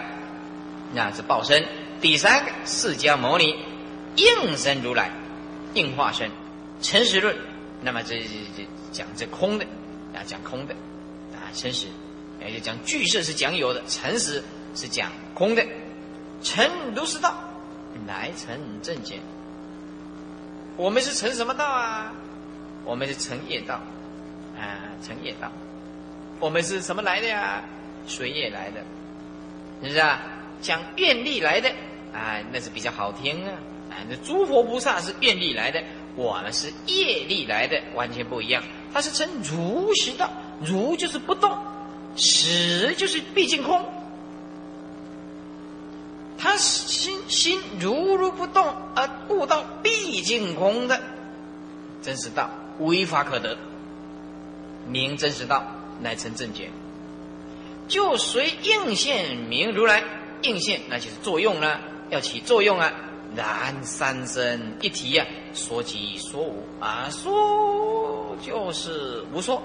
[0.95, 1.65] 那是报身。
[2.01, 3.57] 第三个释迦牟尼
[4.17, 5.11] 应身如来，
[5.75, 6.31] 应化身，
[6.81, 7.37] 诚实论。
[7.83, 8.25] 那么这这
[8.57, 8.67] 这。
[8.93, 9.65] 讲这空的，
[10.15, 10.75] 啊，讲空的，
[11.35, 11.89] 啊，诚实，
[12.41, 14.43] 也就讲具色是讲有的，诚实
[14.75, 15.67] 是讲空的，
[16.43, 17.35] 诚如是道，
[18.07, 19.19] 来成正见。
[20.77, 22.13] 我们是成什么道啊？
[22.85, 23.81] 我们是成业道，
[24.57, 25.51] 啊，成业道。
[26.41, 27.63] 我们是什么来的呀？
[28.07, 28.81] 水业来的，
[29.83, 30.21] 是不是啊？
[30.61, 31.71] 讲愿力来的，
[32.13, 33.53] 啊，那是比较好听啊。
[33.91, 35.83] 啊，那诸佛菩萨是愿力来的，
[36.17, 38.63] 我们是业力来的，完全不一样。
[38.93, 41.57] 它是称如实道，如就是不动，
[42.17, 43.85] 实就是毕竟空。
[46.39, 51.01] 他心心如如不动，而悟道毕竟空的
[52.03, 53.57] 真实道，无法可得。
[54.89, 55.65] 明真实道，
[56.01, 56.69] 乃成正觉。
[57.87, 60.03] 就随应现明如来
[60.43, 62.93] 应现，那就是作用了，要起作用啊。
[63.37, 66.65] 然三身一体呀，说即说无。
[66.81, 69.63] 啊，说就是无说。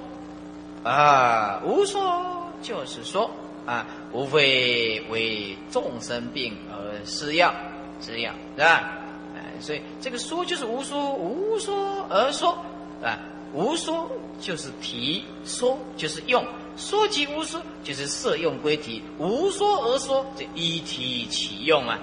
[0.84, 3.30] 啊，无说就是说。
[3.65, 7.53] 啊，无非为众生病而施药，
[7.99, 8.97] 施药是吧？
[9.36, 12.58] 哎，所以这个说就是无说，无说而说。
[13.03, 13.19] 啊，
[13.53, 16.45] 无说就是提，说就是用，
[16.77, 21.99] 说即无说就是色用归体，无说而说这一体起用啊。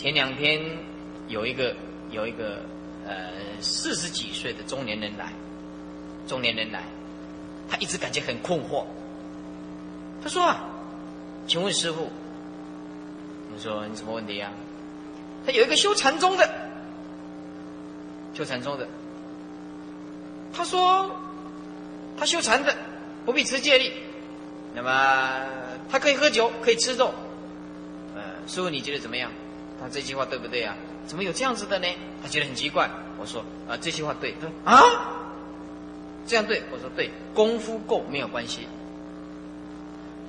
[0.00, 0.78] 前两天
[1.28, 1.76] 有一个
[2.10, 2.62] 有一个
[3.06, 5.30] 呃四十几岁的中年人来，
[6.26, 6.84] 中年人来，
[7.68, 8.86] 他一直感觉很困惑。
[10.22, 10.64] 他说啊，
[11.46, 12.08] 请问师傅，
[13.52, 14.50] 你说你什么问题啊？
[15.44, 16.50] 他有一个修禅宗的，
[18.32, 18.88] 修禅宗的，
[20.50, 21.14] 他说
[22.18, 22.74] 他修禅的
[23.26, 23.92] 不必持戒律，
[24.74, 25.42] 那么
[25.90, 27.12] 他可以喝酒，可以吃肉，
[28.14, 29.30] 呃，师傅你觉得怎么样？
[29.80, 30.76] 他这句话对不对啊？
[31.06, 31.88] 怎么有这样子的呢？
[32.22, 32.90] 他觉得很奇怪。
[33.18, 34.34] 我说啊，这句话对。
[34.34, 34.82] 他说啊，
[36.26, 36.62] 这样对。
[36.70, 38.68] 我说对，功夫够没有关系。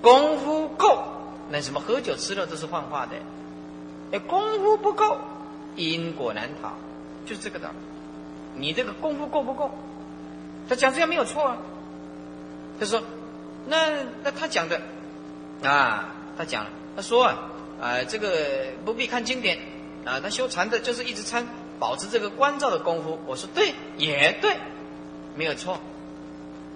[0.01, 1.03] 功夫够，
[1.49, 3.11] 那什么喝酒吃肉都是幻化的。
[4.11, 5.19] 哎，功夫不够，
[5.75, 6.71] 因果难逃，
[7.25, 7.75] 就是这个道理。
[8.55, 9.69] 你这个功夫够不够？
[10.67, 11.57] 他讲这样没有错啊。
[12.79, 13.03] 他说，
[13.67, 13.89] 那
[14.23, 14.81] 那他讲的
[15.61, 17.37] 啊，他讲，他说啊。
[17.81, 18.37] 啊，这个
[18.85, 19.57] 不必看经典，
[20.05, 21.47] 啊，他修禅的就是一直参
[21.79, 23.19] 保持这个关照的功夫。
[23.25, 24.55] 我说对，也对，
[25.35, 25.79] 没有错。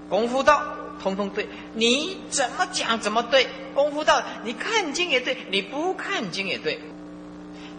[0.10, 0.64] 功夫道，
[1.02, 1.48] 通通对。
[1.74, 3.48] 你怎么讲怎么对。
[3.76, 6.80] 功夫道，你看经也对，你不看经也对。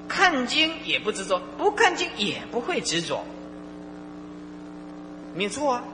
[0.07, 3.25] 看经也不执着，不看经也不会执着，
[5.35, 5.85] 没错啊。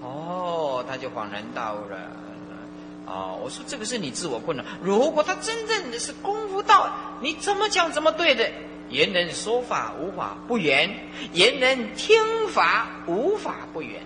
[0.00, 1.96] 哦，他就恍然大悟了。
[3.10, 4.64] 啊，我说这个是你自我困扰。
[4.80, 8.48] 如果他真正的是功夫道，你怎么讲怎么对的。
[8.88, 10.90] 言人说法无法不圆，
[11.32, 12.16] 言人听
[12.48, 14.00] 法无法不圆。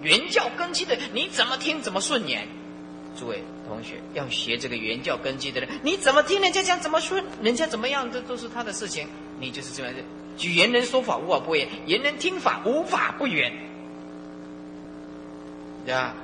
[0.00, 2.46] 原教根基的，你怎么听怎么顺眼。
[3.18, 9.08] 诸位同学要学这个原教根基的人，你怎么听人家讲怎么顺，人家怎么样，这都是他的事情。
[9.38, 10.00] 你就是这样的。
[10.36, 13.52] 举言人说法无法不圆，言人听法无法不圆，
[15.84, 16.14] 对吧？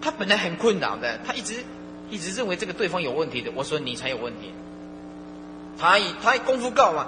[0.00, 1.64] 他本来很困扰的，他一直
[2.10, 3.50] 一直认为这个对方有问题的。
[3.54, 4.52] 我说你才有问题。
[5.78, 7.06] 他他功夫高嘛？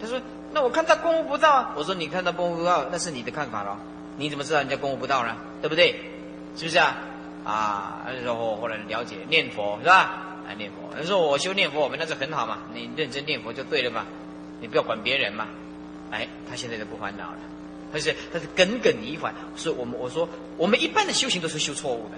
[0.00, 0.20] 他说
[0.52, 1.74] 那我看他功夫不到啊。
[1.76, 3.78] 我说你看他功夫不到，那是你的看法了。
[4.16, 5.36] 你怎么知道人家功夫不到呢？
[5.60, 6.00] 对不对？
[6.56, 6.96] 是不是啊？
[7.44, 9.94] 啊，那时候后来了解念佛是吧？
[10.48, 10.96] 啊，念佛。
[10.96, 12.58] 他说我修念佛，我们那是很好嘛。
[12.74, 14.04] 你认真念佛就对了嘛。
[14.60, 15.46] 你不要管别人嘛。
[16.10, 17.38] 哎，他现在就不烦恼了。
[17.92, 22.16] 他是他是耿耿于怀，所以我们我说我们一般的修行都是修错误的，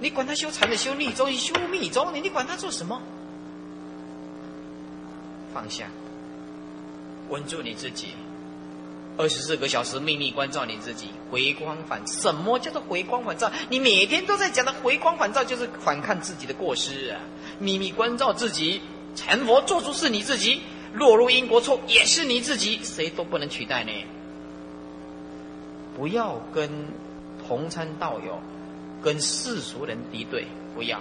[0.00, 3.00] 你管他修禅的修密宗修密宗，你你管他做什么？
[5.54, 5.86] 放下，
[7.28, 8.08] 稳住你自己，
[9.18, 13.52] 二十四个小时秘密关照你自己，回光返什么叫做回光返照？
[13.68, 17.20] 你每天都在讲的回光返照，就是反看自己的过失啊！
[17.58, 18.80] 秘密关照自己，
[19.14, 20.62] 成佛做出是你自己，
[20.94, 23.92] 落入因果错也是你自己，谁都不能取代呢。
[25.96, 26.70] 不要跟
[27.46, 28.40] 同参道友、
[29.02, 31.00] 跟世俗人敌对，不要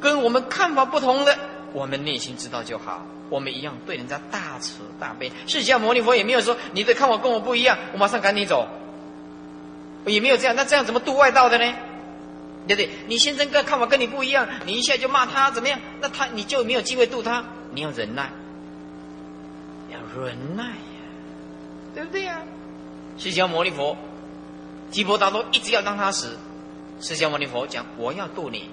[0.00, 1.36] 跟我们看法不同的，
[1.72, 3.06] 我们内心知道就好。
[3.28, 5.30] 我们一样对人家大慈大悲。
[5.46, 8.66] 释迦牟尼佛也没有说你的看法跟我不一样，我马上赶你走，
[10.06, 10.56] 也没有这样。
[10.56, 11.74] 那这样怎么度外道的呢？
[12.66, 12.90] 对不对？
[13.06, 15.78] 你先生跟看法跟你不一样，你一下就骂他怎么样？
[16.00, 17.44] 那他你就没有机会度他。
[17.72, 18.30] 你要忍耐，
[19.92, 20.74] 要忍耐呀，
[21.94, 22.42] 对不对呀？
[23.16, 23.96] 释迦牟尼佛。
[24.90, 26.36] 提婆达多一直要当他死，
[27.00, 28.68] 释迦牟尼佛讲：“我要渡你。”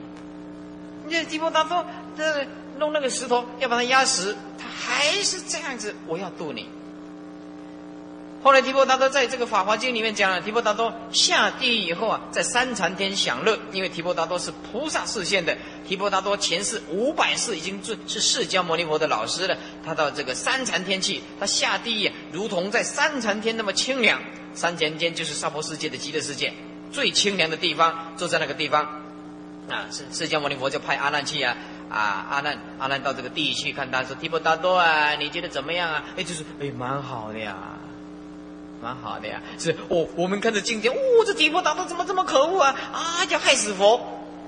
[1.08, 1.86] 那提婆达多
[2.18, 2.46] 这
[2.78, 6.68] 弄那个石头要把他压死，他还是这样子：“我要渡你。”
[8.48, 15.58] 后来提婆达多在这个《法华经》里面讲了，提婆达多下地狱以后啊，在三禅天享乐，因为提婆达多是菩萨视线的。
[15.86, 24.22] 提婆达多前世五百世已经是是释迦牟尼佛的老师了，他到这个三禅天去，他下地狱如同在三禅天那么清凉。
[24.54, 26.54] 三禅间就是娑婆世界的极乐世界，
[26.90, 28.86] 最清凉的地方，就在那个地方。
[29.70, 31.58] 啊，释释迦牟尼佛就派阿难去啊，
[31.90, 36.06] 啊，阿难阿难到这个地狱去看他，说提婆达多啊，你觉得怎么样啊？
[36.16, 37.58] 哎，就是哎，蛮好的呀，
[38.88, 39.42] 蛮好的呀。
[39.60, 42.74] 是，我我们看着今天，哦，这提婆达多怎么这么可恶啊？
[42.94, 44.00] 啊，要害死佛，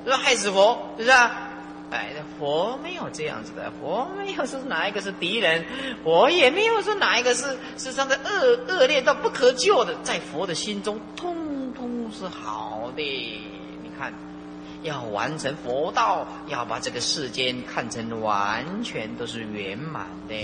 [0.06, 0.18] 是吧？
[0.18, 1.50] 害死佛，是不是啊？
[1.92, 5.66] 哎，佛没有这样子的，佛没有说哪一个是敌人，
[6.06, 13.02] 佛也没有说哪一个是是上的恶恶劣到不可救的，在佛的心中，通通是好的。
[13.02, 14.14] 你看，
[14.84, 20.36] 要完成佛道，要把这个世间看成完全都是圆满的，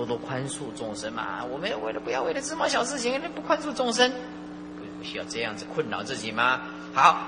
[0.00, 1.44] 多多宽恕众生嘛。
[1.44, 6.62] 我们为了不要为了芝麻小事情，那不宽恕众生，不不需要这样子困扰自己吗？
[6.94, 7.18] 好，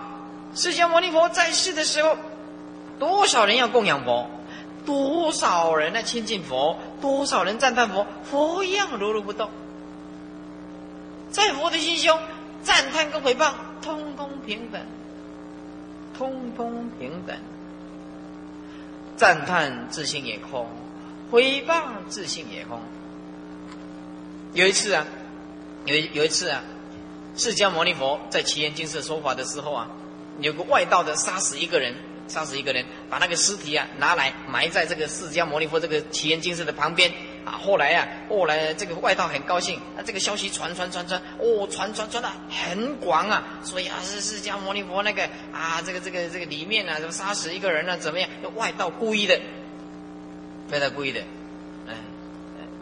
[0.55, 2.17] 释迦牟尼佛在世的时候。
[2.99, 4.31] 多少人要供养佛，
[4.87, 9.51] 多少人来亲近佛，多少人赞叹佛，佛一样如如不动。
[11.31, 12.17] 在佛的心胸，
[12.63, 14.81] 赞叹跟回报通通平等，
[16.17, 17.37] 通通平等。
[19.17, 20.69] 赞叹自性也空，
[21.33, 22.79] 回报自信也空。
[24.53, 25.07] 有一次啊，
[25.87, 26.63] 有有一次啊，
[27.35, 29.89] 释迦牟尼佛在奇岩金色说法的时候啊，
[30.41, 31.95] 有个外道的杀死一个人。
[32.29, 37.13] 杀死一个人，把那个尸体啊拿来埋在这个释迦牟尼佛这个奇岩精舍的旁边
[37.45, 37.53] 啊。
[37.53, 43.43] 后来啊，后来这个外道很高兴，啊，这个消息传传传传，哦，传传传的很广啊。
[43.65, 48.31] 所以啊，是释迦牟尼佛那个啊，这个这个这个里面呢，杀死一个人呢，怎么样？
[48.55, 49.39] 外道故意的，
[50.73, 51.21] 外道故意的，
[51.87, 51.95] 哎，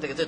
[0.00, 0.24] 这个这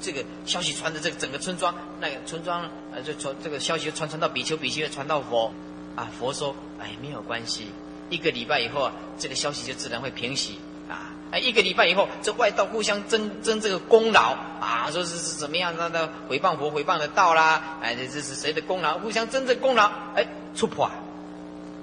[0.00, 5.52] 这个消息传的这个整个村庄，那个村庄呃，就传这个消息传传到比丘，比丘传到佛
[5.94, 7.70] 啊，佛说，哎，没有关系。
[8.10, 11.14] 一个礼拜以后啊，这个消息就自然会平息啊！
[11.30, 18.98] 哎，一个礼拜以后，这外道互相争争这个功劳啊，说是是怎么样，那那回谤佛回谤的道啦，哎，这这是谁的功劳？
[18.98, 20.84] 互相争这功劳，哎，出破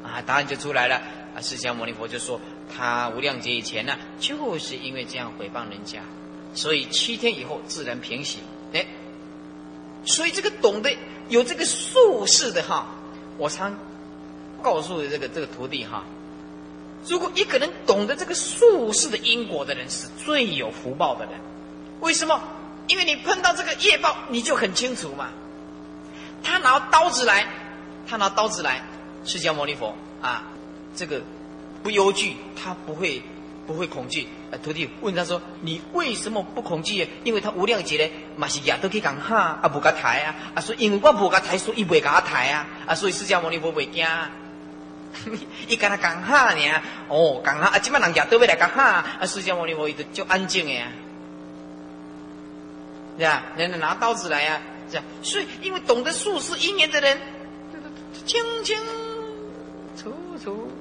[0.03, 0.97] 啊，答案就出来了
[1.35, 1.41] 啊！
[1.41, 2.39] 释迦牟尼佛就说，
[2.75, 5.99] 他无量劫以前呢，就是因为这样诽谤人家，
[6.53, 8.39] 所以七天以后自然平息。
[8.73, 8.85] 哎，
[10.05, 10.95] 所以这个懂得
[11.29, 12.87] 有这个术士的哈，
[13.37, 13.77] 我常
[14.61, 16.03] 告诉这个这个徒弟哈。
[17.07, 21.33] 如果一个人懂得这个术士的因果的人，是最有福报的人。
[21.99, 22.41] 为什么？
[22.87, 25.29] 因为你碰到这个业报，你就很清楚嘛。
[26.43, 27.47] 他拿刀子来，
[28.07, 28.81] 他拿刀子来，
[29.23, 30.43] 释迦牟尼佛啊，
[30.95, 31.21] 这个
[31.83, 33.21] 不忧惧，他不会
[33.67, 34.27] 不会恐惧。
[34.51, 44.05] 啊徒弟问他说：“你为什么不恐惧？”因为他无量劫呢，嘛是也都去讲哈，啊不甲抬啊，啊所以因为我不甲抬，所以袂甲抬啊，啊所以释迦牟尼佛袂惊。
[45.67, 50.87] 伊跟他讲哈呢，哦，讲哈啊，今摆人家都要来讲哈，啊，释迦牟尼佛伊就就安静诶呀，
[53.17, 53.43] 对吧？
[53.57, 57.19] 人家拿刀子来呀，这样，所以因为懂得术士因缘的人，
[58.25, 58.77] 清清
[59.97, 60.13] 楚
[60.43, 60.71] 楚，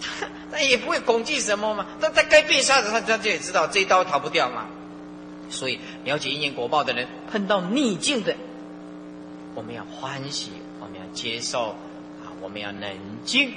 [0.18, 4.66] 他他也不会恐惧什么嘛，他他该被杀的，他他就也知道这一刀逃不掉嘛。
[5.50, 8.36] 所以了解因缘果报的人，碰到逆境的，
[9.54, 12.32] 我们要欢喜，我们要接受啊。
[12.40, 12.90] 我们要冷
[13.24, 13.52] 静，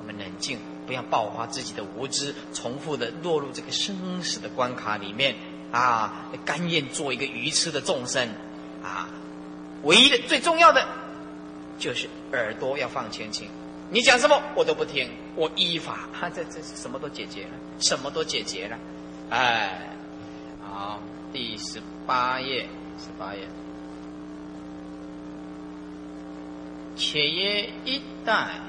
[0.00, 5.34] 我们冷静，不要爆发自己的无知，重复的落入这个生死的关卡里面
[5.70, 6.30] 啊！
[6.44, 8.30] 甘愿做一个愚痴的众生
[8.82, 9.08] 啊！
[9.82, 10.86] 唯一的最重要的
[11.78, 13.48] 就是耳朵要放轻轻，
[13.90, 18.78] 你讲什么我都不听，我依法，哈，这这什么都解决了，什么都解决了，
[19.30, 19.88] 哎，
[20.62, 21.00] 好，
[21.32, 22.68] 第十八页，
[22.98, 23.40] 十八页。
[26.94, 28.60] 且曰一代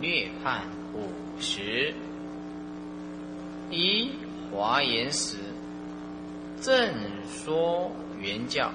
[0.00, 0.62] 略判
[0.92, 1.08] 五
[1.40, 1.94] 十，
[3.70, 4.10] 以
[4.52, 5.38] 华严时
[6.60, 6.94] 正
[7.26, 7.90] 说
[8.20, 8.70] 原教，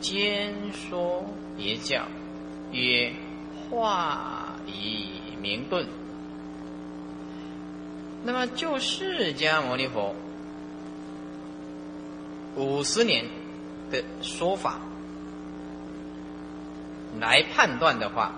[0.00, 1.24] 兼说
[1.56, 2.04] 别教，
[2.70, 3.10] 曰
[3.70, 5.08] 化以
[5.46, 5.86] 明顿。
[8.24, 10.12] 那么就释迦牟尼佛
[12.56, 13.26] 五十年
[13.92, 14.80] 的说法。
[17.20, 18.34] 来判断的话，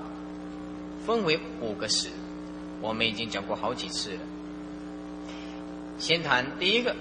[1.05, 2.11] 分为五个时，
[2.81, 4.21] 我们已经讲过好几次了。
[5.99, 6.95] 先谈第一个，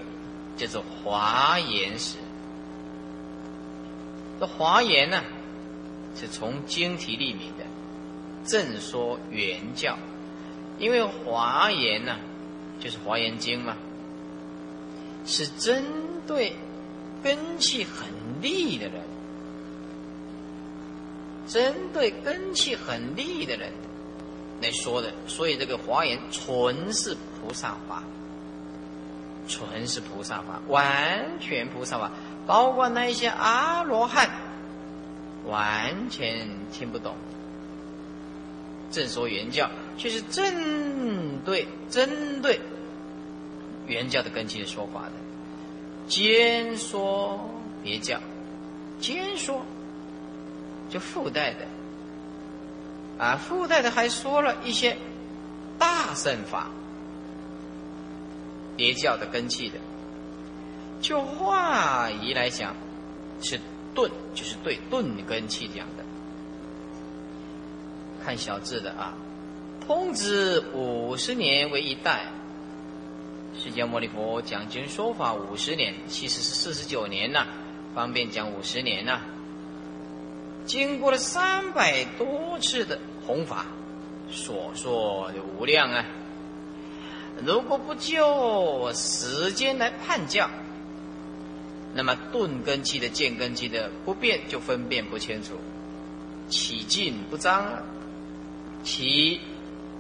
[0.56, 2.16] 叫做华严时。
[4.40, 5.22] 这华严呢，
[6.16, 7.66] 是从经题立名的，
[8.48, 9.98] 正说原教，
[10.80, 12.18] 因为华严呢，
[12.80, 13.76] 就是华严经嘛，
[15.26, 15.84] 是针
[16.26, 16.56] 对
[17.22, 18.10] 根气很
[18.42, 19.02] 利的人。
[21.48, 23.72] 针对根气很利的人
[24.62, 28.04] 来说的，所以这个华严纯是菩萨法，
[29.48, 32.12] 纯是菩萨法，完全菩萨法，
[32.46, 34.30] 包括那一些阿罗汉，
[35.46, 37.16] 完全听不懂。
[38.92, 42.60] 正说原教，就是正对针对
[43.86, 45.12] 原教的根基说法的，
[46.08, 47.50] 兼说
[47.84, 48.20] 别教，
[49.00, 49.66] 兼说。
[50.90, 51.68] 就附带的，
[53.18, 54.96] 啊，附带的还说了一些
[55.78, 56.72] 大圣法，
[58.78, 59.76] 别教的根器的。
[61.02, 62.74] 就话仪来讲，
[63.42, 63.60] 是
[63.94, 66.06] 顿，就是对顿根器讲的。
[68.28, 69.14] 看小字的啊，
[69.88, 72.26] 通知五十年为一代。
[73.58, 77.46] 释迦牟尼佛讲经说法五十年，其实是四十九年呐，
[77.96, 79.22] 方便讲五十年呐。
[80.66, 83.68] 经过了三百多次的弘法，
[84.30, 86.04] 所说的无量啊。
[87.46, 90.50] 如果不就时间来判教，
[91.94, 95.54] 那么顿根基的见根基的不变，就分辨不清楚，
[96.50, 97.84] 起劲不彰，
[98.84, 99.42] 起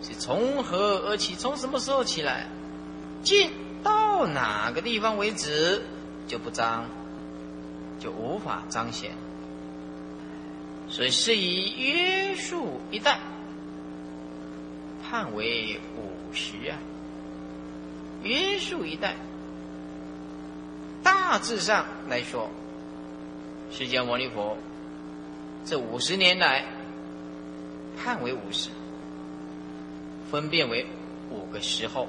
[0.01, 1.35] 是从何而起？
[1.35, 2.47] 从什么时候起来？
[3.23, 3.51] 进
[3.83, 5.83] 到哪个地方为止
[6.27, 6.85] 就不彰，
[7.99, 9.11] 就无法彰显。
[10.87, 13.19] 所以是以约束一代，
[15.03, 16.77] 判为五十啊。
[18.23, 19.15] 约束一代，
[21.03, 22.49] 大致上来说，
[23.71, 24.57] 释迦牟尼佛
[25.65, 26.63] 这五十年来
[27.97, 28.69] 判为五十，
[30.31, 30.85] 分辨为
[31.29, 32.07] 五个时候。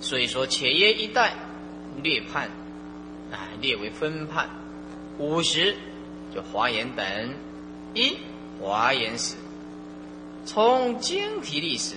[0.00, 1.34] 所以说，且耶一代
[2.02, 2.50] 略判，
[3.32, 4.48] 啊，列为分判，
[5.18, 5.74] 五十
[6.34, 7.04] 就华严等
[7.94, 8.18] 一
[8.60, 9.36] 华严史。
[10.44, 11.96] 从经题历史，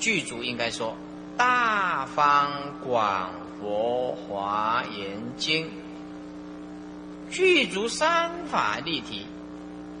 [0.00, 0.90] 剧组应该说
[1.38, 3.30] 《大方广
[3.60, 5.66] 佛华严经》，
[7.30, 9.26] 具足三法立体，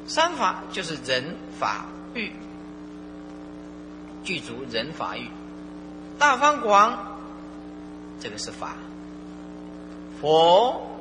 [0.06, 2.32] 三法就是人法欲，
[4.24, 5.28] 具足人法欲，
[6.18, 7.16] 大方广，
[8.18, 8.74] 这个是法，
[10.20, 10.98] 佛，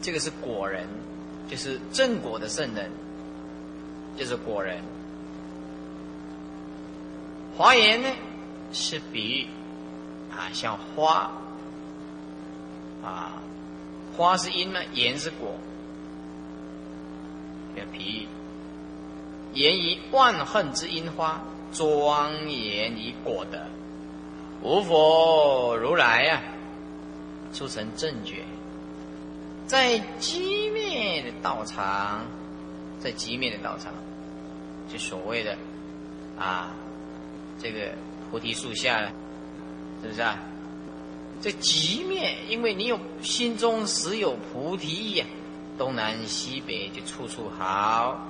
[0.00, 0.88] 这个是果人，
[1.48, 2.90] 就是正果的圣人，
[4.16, 4.82] 就是果人。
[7.56, 8.08] 华严呢，
[8.72, 9.46] 是比喻
[10.30, 11.30] 啊，像花
[13.04, 13.34] 啊，
[14.16, 15.54] 花是因呢，言是果，
[17.76, 18.26] 要比喻。
[19.52, 21.42] 言以万恨之因花，
[21.72, 23.58] 庄严以果德。
[24.62, 26.42] 无佛如来呀，
[27.52, 28.42] 出成正觉，
[29.66, 32.26] 在极灭的道场，
[32.98, 33.92] 在极灭的道场，
[34.90, 35.56] 就所谓的
[36.38, 36.70] 啊。
[37.58, 37.92] 这个
[38.30, 39.00] 菩提树下，
[40.02, 40.38] 是不是啊？
[41.40, 45.28] 这极灭，因为你有心中实有菩提意啊，
[45.78, 48.26] 东南西北就处处好。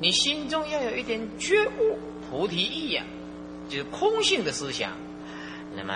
[0.00, 1.98] 你心中要有一点觉悟，
[2.28, 3.04] 菩提意呀，
[3.68, 4.92] 就是空性的思想，
[5.74, 5.94] 那么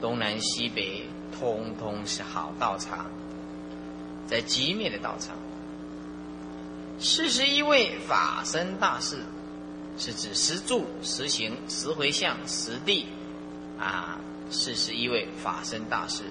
[0.00, 1.02] 东南西北
[1.38, 3.10] 通通是好道场，
[4.26, 5.36] 在极灭的道场，
[6.98, 9.18] 四十一位法身大士。
[9.96, 13.06] 是指十住、十行、十回向、十地，
[13.78, 14.18] 啊，
[14.50, 16.24] 四十一位法身大士，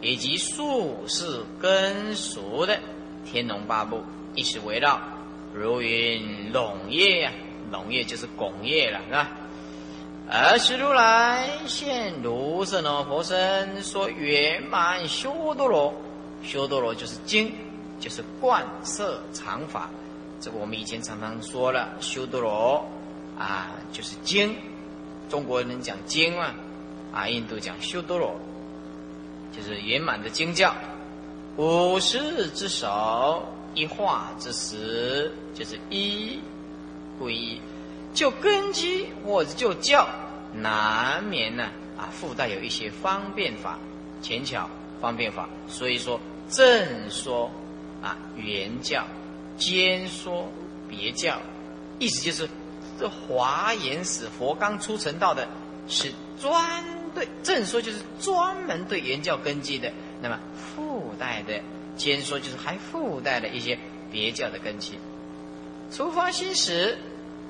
[0.00, 2.78] 以及数世根熟的
[3.24, 4.02] 天龙八部，
[4.34, 5.00] 一起围绕
[5.52, 7.32] 如云龙叶呀，
[7.70, 9.30] 龙叶就是拱叶了，是吧？
[10.28, 15.94] 而是如来现如是呢佛身，说圆满修多罗，
[16.42, 17.52] 修多罗就是经，
[18.00, 19.90] 就是观色常法。
[20.40, 22.84] 这个我们以前常常说了，修多罗。
[23.38, 24.56] 啊，就是经，
[25.28, 26.54] 中国人讲经嘛，啊，
[27.16, 28.38] 啊印度讲修多罗，
[29.56, 30.74] 就是圆满的经教。
[31.56, 33.42] 五十之首，
[33.74, 36.38] 一化之时，就是一
[37.18, 37.58] 归一。
[38.12, 40.06] 就根基或者就教，
[40.52, 43.78] 难免呢啊，附带有一些方便法、
[44.20, 44.68] 浅巧
[45.00, 45.48] 方便法。
[45.66, 47.50] 所以说正说
[48.02, 49.06] 啊原教，
[49.56, 50.46] 兼说
[50.86, 51.38] 别教，
[51.98, 52.46] 意思就是。
[52.98, 55.46] 这华严使佛刚出成道的，
[55.86, 56.10] 是
[56.40, 56.82] 专
[57.16, 59.90] 对正说，就是专门对原教根基的。
[60.20, 61.62] 那么附带的
[61.96, 63.78] 兼说，就是还附带了一些
[64.12, 64.98] 别教的根基。
[65.90, 66.98] 出发心时，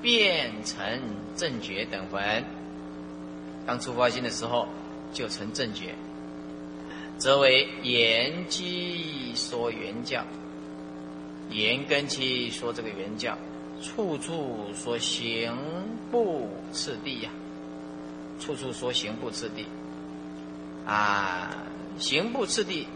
[0.00, 1.00] 变成
[1.34, 2.44] 正觉等分。
[3.66, 4.68] 刚出发心的时候，
[5.12, 5.96] 就成正觉，
[7.18, 10.24] 则为言基说原教，
[11.50, 13.36] 言根基说这个原教。
[13.82, 15.54] 处处说行
[16.10, 17.30] 不次第呀，
[18.40, 19.66] 处处说行不次第，
[20.86, 21.50] 啊，
[21.98, 22.86] 行不次第，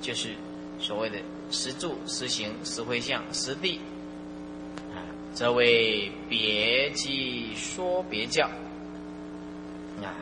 [0.00, 0.34] 就是
[0.80, 1.18] 所谓的
[1.50, 3.80] 实住、实行、实回向、实地，
[4.92, 5.02] 啊，
[5.34, 8.46] 则为别机说别教，
[10.02, 10.12] 啊，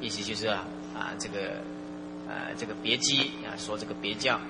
[0.00, 1.52] 意思就是啊，啊，这个，
[2.28, 4.40] 啊，这个别机啊，说这个别教，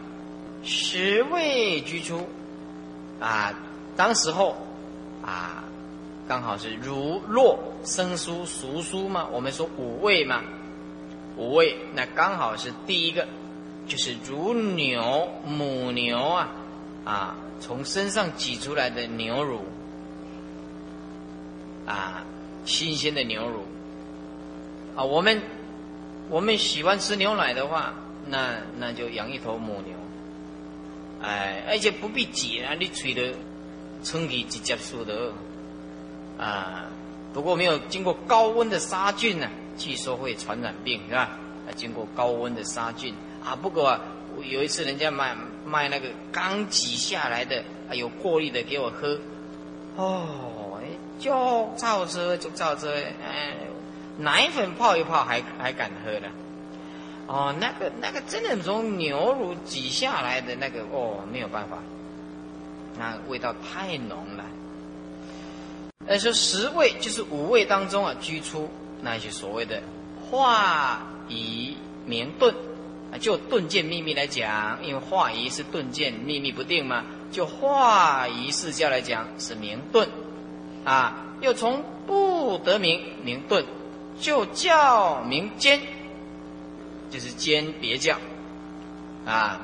[0.63, 2.27] 十位居出，
[3.21, 3.55] 啊。
[3.97, 4.55] 当时候，
[5.25, 5.65] 啊，
[6.29, 9.27] 刚好是儒、洛、生疏、熟疏嘛。
[9.33, 10.43] 我们说五味嘛，
[11.37, 13.27] 五味那刚好是第一个，
[13.87, 16.51] 就是乳牛母牛啊
[17.05, 19.65] 啊，从身上挤出来的牛乳
[21.87, 22.25] 啊，
[22.67, 23.65] 新鲜的牛乳
[24.95, 25.05] 啊。
[25.05, 25.41] 我们
[26.29, 27.95] 我们喜欢吃牛奶的话，
[28.27, 29.95] 那那就养一头母牛，
[31.23, 33.33] 哎，而且不必挤啊，你吹的。
[34.05, 35.33] 冲气直接输的
[36.39, 36.86] 啊，
[37.37, 41.29] 不过没有经过高温的杀菌呢，据说会传染病是吧？
[41.69, 43.15] 啊，经过高温的杀菌
[43.45, 44.01] 啊，不过
[44.43, 49.21] 有一次人家卖卖那个刚挤下来的啊，有过滤的给我喝，
[49.97, 50.81] 哦，
[51.19, 53.53] 就照着就照着，哎，
[54.17, 56.29] 奶粉泡一泡还还敢喝呢？
[57.27, 61.77] 哦，那个那个真的从牛乳挤下来的那个哦，没有办法。
[62.99, 64.36] 那味道太浓
[66.07, 66.13] 了。
[66.13, 68.71] 呃，说十位就是五位当中啊，居出
[69.03, 69.83] 那些所谓的
[70.31, 72.55] 化仪明顿
[73.13, 80.09] 啊，就顿见秘密来讲，因为化仪是顿见秘密不定嘛，就化仪释教来讲是明顿
[80.85, 83.65] 啊，又从不得名明顿，
[84.21, 85.81] 就叫名间，
[87.11, 88.17] 就是间别教
[89.25, 89.61] 啊。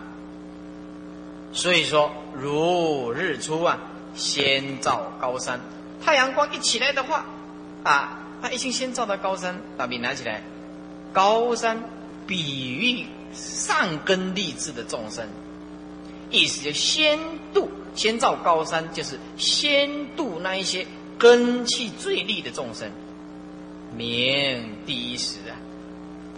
[1.53, 3.79] 所以说，如日出啊，
[4.15, 5.61] 先照高山。
[6.05, 7.25] 太阳光一起来的话，
[7.85, 9.61] 啊，他一心先照到高山。
[9.77, 10.43] 把笔拿起来，
[11.13, 11.83] 高山
[12.27, 15.27] 比喻上根立志的众生，
[16.31, 17.19] 意思就先
[17.55, 20.87] 度，先照高山，就是先度那一些
[21.19, 22.91] 根气最利的众生，
[23.97, 25.55] 名第一时啊。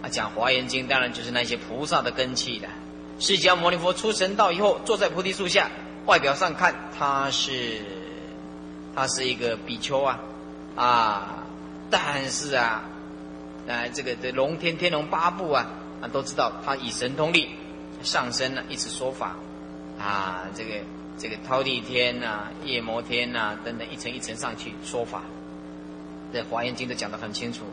[0.03, 2.67] 啊，讲华严经，当然就是那些菩萨的根气的。
[3.17, 5.71] 释迦牟尼佛出神道以后，坐在菩提树下，
[6.05, 7.81] 外表上看他是，
[8.95, 10.19] 他是一个比丘啊，
[10.75, 11.43] 啊，
[11.91, 12.85] 但是啊，
[13.67, 15.67] 啊，这个的龙天天龙八部啊，
[16.01, 17.49] 啊，都知道他以神通力
[18.01, 19.35] 上升了，一直说法，
[19.99, 20.75] 啊，这个
[21.17, 25.23] 这个忉利天呐、夜摩天呐等等，一层一层上去说法，
[26.33, 27.65] 在华严经都讲得很清楚。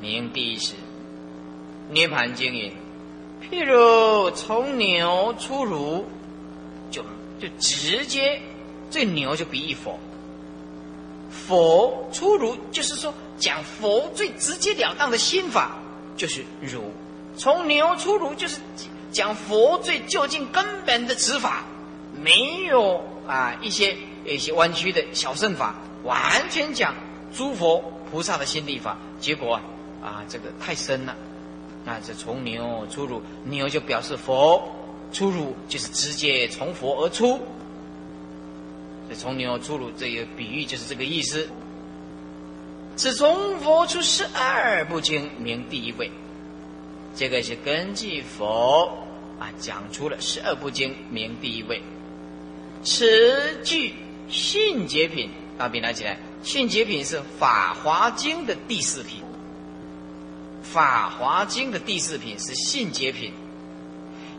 [0.00, 0.74] 名第一是
[1.90, 2.72] 涅盘经也。
[3.42, 6.06] 譬如从牛出乳，
[6.90, 7.02] 就
[7.38, 8.40] 就直接
[8.94, 9.98] 这牛就比喻佛，
[11.28, 15.72] 佛出乳就是说讲佛最直截了当的心法
[16.16, 16.92] 就是乳，
[17.36, 18.60] 从牛出乳就是
[19.10, 21.64] 讲佛最究竟根本的指法，
[22.22, 25.74] 没有啊一些一些弯曲的小圣法，
[26.04, 26.94] 完全讲
[27.36, 29.62] 诸佛菩萨的心地法，结果啊
[30.00, 31.16] 啊这个太深了。
[31.84, 34.62] 那这从牛出乳，牛就表示佛
[35.12, 37.40] 出乳，就是直接从佛而出。
[39.08, 41.48] 这从牛出乳这个比喻就是这个意思。
[42.96, 46.10] 此从佛出十二部经名第一位，
[47.14, 48.86] 这个是根据佛
[49.38, 51.82] 啊讲出了十二部经名第一位。
[52.82, 53.94] 此句
[54.30, 59.20] 信解品，把笔拿起来，信解品是法华经的第四品。
[60.66, 63.32] 《法华经》的第四品是信解品，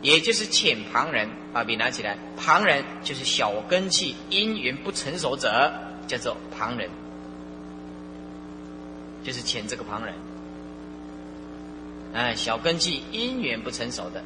[0.06, 1.28] 也就是浅旁人。
[1.52, 5.72] 把笔拿起来，旁人就是小根器因缘不成熟者，
[6.06, 6.88] 叫做旁人，
[9.24, 10.14] 就是浅这个旁人。
[12.14, 14.22] 哎，小根器因缘不成熟的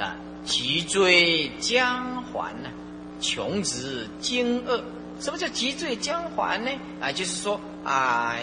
[0.00, 0.14] 啊，
[0.44, 2.68] 脊椎僵缓呢，
[3.20, 4.80] 穷直惊愕。
[5.18, 6.70] 什么叫脊椎僵缓呢？
[7.00, 8.36] 啊，就是说啊。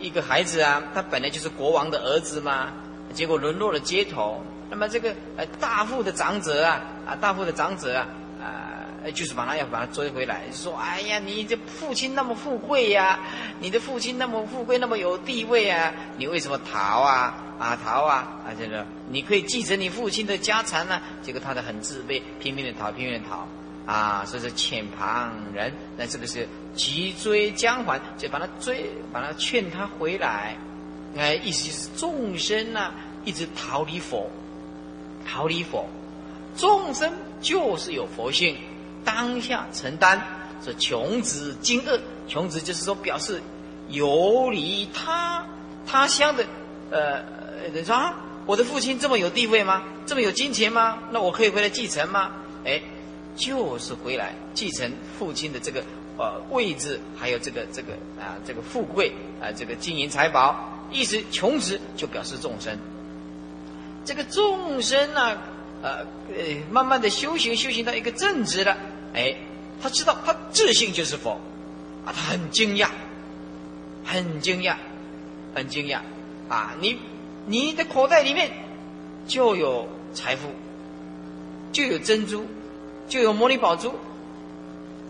[0.00, 2.72] 一个孩子啊，他本来就是国王的儿子嘛，
[3.12, 4.40] 结果沦落了街头。
[4.70, 8.06] 那么这个呃大富的长者啊，啊大富的长者啊，
[8.40, 13.18] 啊就是把他要把他追回来，说哎呀，你这父亲那么富贵呀，
[13.60, 17.34] 你的父亲那么富贵，那么有地位啊，你为什么逃啊？
[17.58, 18.38] 啊逃啊！
[18.46, 21.00] 啊这个你可以继承你父亲的家产呢？
[21.22, 23.48] 结果他的很自卑，拼命的逃，拼命的逃。
[23.84, 30.56] 啊，所以说遣旁人，那这个是急追江环，就把他追，把他劝他回来。
[31.16, 32.92] 哎，意思就是众生呐，
[33.24, 34.30] 一直逃离佛，
[35.28, 35.84] 逃离佛。
[36.56, 37.12] 众生
[37.42, 38.56] 就是有佛性，
[39.04, 40.20] 当下承担。
[40.64, 43.42] 说穷子惊恶，穷子就是说表示
[43.88, 45.44] 游离他
[45.86, 46.46] 他乡的，
[46.90, 47.22] 呃，
[47.74, 48.14] 人说啊，
[48.46, 49.82] 我的父亲这么有地位吗？
[50.06, 50.98] 这么有金钱吗？
[51.10, 52.32] 那我可以回来继承吗？
[52.64, 52.80] 哎。
[53.36, 55.84] 就是回来继承父亲的这个
[56.16, 60.56] 呃位置，还有这个这个啊这个富贵啊这个金银财宝，
[60.90, 62.76] 意思穷子就表示众生。
[64.08, 65.36] 这个众生呢，
[65.82, 65.98] 呃
[66.34, 68.74] 呃，慢慢的修行修行到一个正直了，
[69.12, 69.36] 哎，
[69.82, 71.32] 他知道他自信就是佛，
[72.06, 72.88] 啊，他很惊讶，
[74.02, 74.76] 很惊讶，
[75.54, 75.98] 很惊讶，
[76.48, 76.98] 啊，你
[77.44, 78.50] 你的口袋里面
[79.26, 80.54] 就有财富，
[81.70, 82.46] 就有珍珠，
[83.10, 83.92] 就有摩尼宝珠，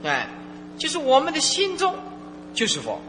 [0.02, 0.28] 哎，
[0.76, 1.94] 就是我们的心中
[2.52, 3.00] 就是佛，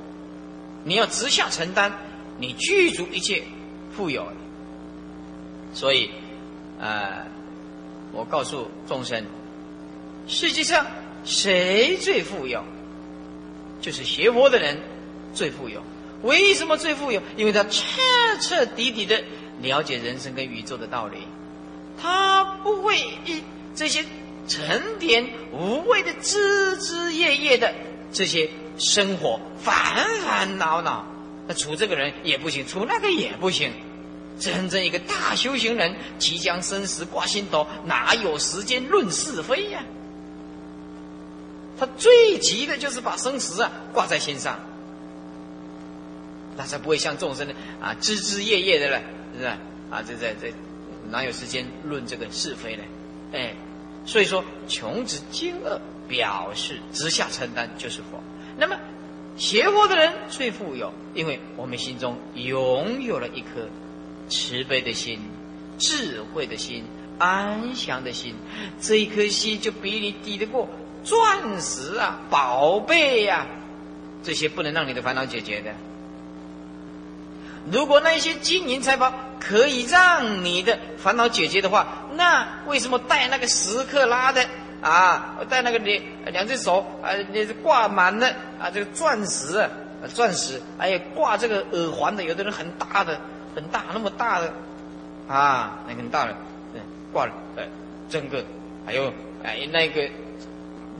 [0.83, 1.91] 你要直下承担，
[2.37, 3.41] 你具足一切
[3.91, 4.27] 富有，
[5.73, 6.09] 所以，
[6.79, 7.25] 呃，
[8.11, 9.25] 我告诉众生，
[10.27, 10.85] 世界上。
[11.25, 12.63] 谁最富有？
[13.81, 14.79] 就是学佛的人
[15.33, 15.83] 最富有。
[16.23, 17.21] 为什么最富有？
[17.35, 18.01] 因为他彻
[18.41, 19.21] 彻底底的
[19.61, 21.17] 了解人生跟宇宙的道理，
[22.01, 23.43] 他不会以
[23.75, 24.05] 这些
[24.47, 27.75] 成天无谓的枝枝叶叶的
[28.13, 29.75] 这些生活烦
[30.25, 31.05] 烦恼恼。
[31.47, 33.73] 那处这个人也不行，处那个也不行。
[34.39, 39.83] 真正一个大修行人，即将生死挂心头，哪有时间论是非呀？
[41.77, 44.59] 他最急的就是把生死啊挂在心上，
[46.57, 48.97] 那才不会像众生的啊枝枝叶叶的了，
[49.33, 50.03] 是不是啊？
[50.05, 50.53] 这这这
[51.09, 52.83] 哪有时间论这个是非呢？
[53.31, 53.53] 哎，
[54.05, 58.21] 所以说穷之惊愕，表示直下承担就是佛。
[58.57, 58.77] 那么
[59.37, 63.69] 邪佛的人最富有，因为我们心中拥有了一颗
[64.29, 65.19] 慈悲的心、
[65.77, 66.85] 智慧的心、
[67.17, 68.35] 安详的心，
[68.79, 70.69] 这一颗心就比你抵得过。
[71.03, 73.47] 钻石啊，宝贝呀，
[74.21, 75.71] 这些不能让你的烦恼解决的。
[77.71, 84.45] 如果那些金银财宝可以让你的烦恼解决的话，那为什么戴那个十克拉的
[84.81, 86.01] 啊，戴那个两
[86.31, 88.27] 两只手啊，那挂满了
[88.59, 89.69] 啊，这个钻石啊，
[90.13, 93.19] 钻石，哎呀，挂这个耳环的，有的人很大的，
[93.55, 94.53] 很大，那么大的
[95.27, 96.35] 啊，那很大的，
[97.11, 97.63] 挂了，呃，
[98.09, 98.43] 整个，
[98.85, 100.09] 还有哎那个。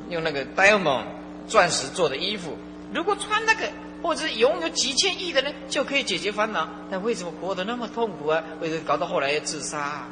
[0.10, 1.04] 用那个 diamond
[1.48, 2.58] 钻石做的衣服，
[2.92, 3.70] 如果穿那个，
[4.02, 8.44] 或者拥有几千亿的人就可以解决烦恼，但为什么活得那么痛苦啊？
[8.60, 10.08] 为什么搞到后来要自杀？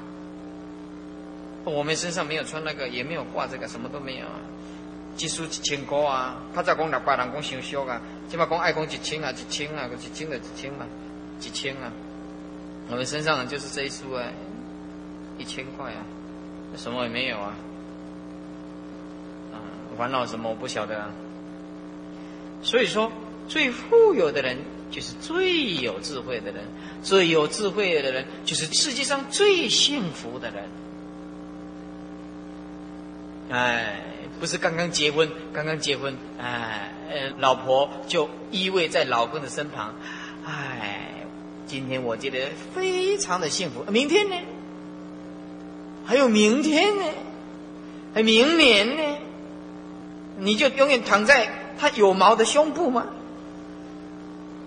[1.63, 4.37] 我们身上没有穿那个，也没有挂这个，什么都没有啊。
[5.15, 10.85] 几数一千块啊，他再讲六百人讲想俗啊，起码讲爱讲一千啊，一千啊，一千就一千嘛，
[11.41, 11.91] 一千啊。
[12.89, 14.23] 我们身上就是这一束啊，
[15.37, 16.05] 一千块啊，
[16.75, 17.55] 什么也没有啊。
[19.97, 21.09] 烦恼什么我不晓得啊，
[22.61, 23.11] 所以说
[23.47, 24.59] 最富有的人
[24.91, 26.65] 就是最有智慧的人，
[27.01, 30.69] 最有智慧的人就是世界上最幸福的人。
[33.49, 34.01] 哎，
[34.39, 39.95] 不是刚刚结婚，刚刚结婚，哎，呃，老婆就依偎在老公的身旁，
[40.45, 41.16] 哎，
[41.67, 42.39] 今天我觉得
[42.73, 43.83] 非常的幸福。
[43.91, 44.35] 明天呢？
[46.05, 47.03] 还有明天呢？
[48.13, 49.17] 还明年呢？
[50.39, 53.05] 你就永远躺在他有毛的胸部吗？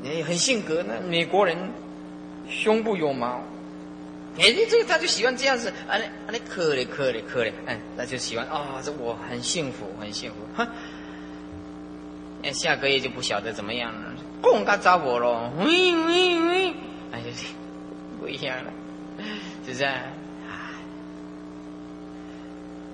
[0.03, 1.57] 你很性格呢，美国人
[2.49, 3.43] 胸部有毛，
[4.39, 10.69] 哎，这个他就喜欢这样子，啊，那啊，那可怜可怜可怜，哎，他就喜欢啊，这我很幸福很幸福，哈，
[12.43, 16.75] 哎，下个月就不晓得怎么样了，更加找我喽，喂喂喂，
[17.13, 17.23] 哎，
[18.21, 18.73] 不一样了，
[19.65, 19.85] 是不是？
[19.85, 20.03] 啊？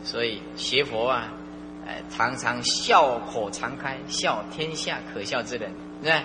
[0.05, 1.33] 所以学佛啊。
[1.89, 5.71] 哎，常常笑口常开，笑天下可笑之人，
[6.03, 6.17] 是吧？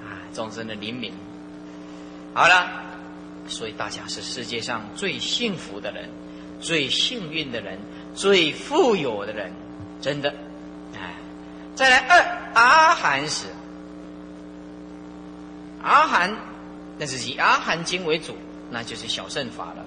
[0.00, 1.12] 啊，众生的灵敏。
[2.32, 2.70] 好了，
[3.48, 6.08] 所以大家是世界上最幸福的人，
[6.60, 7.80] 最幸运的人，
[8.14, 9.50] 最富有的人，
[10.00, 10.32] 真的。
[10.94, 11.14] 哎，
[11.74, 13.46] 再来二阿含时，
[15.82, 16.36] 阿含
[16.98, 18.36] 那是以阿含经为主，
[18.70, 19.84] 那就是小乘法了。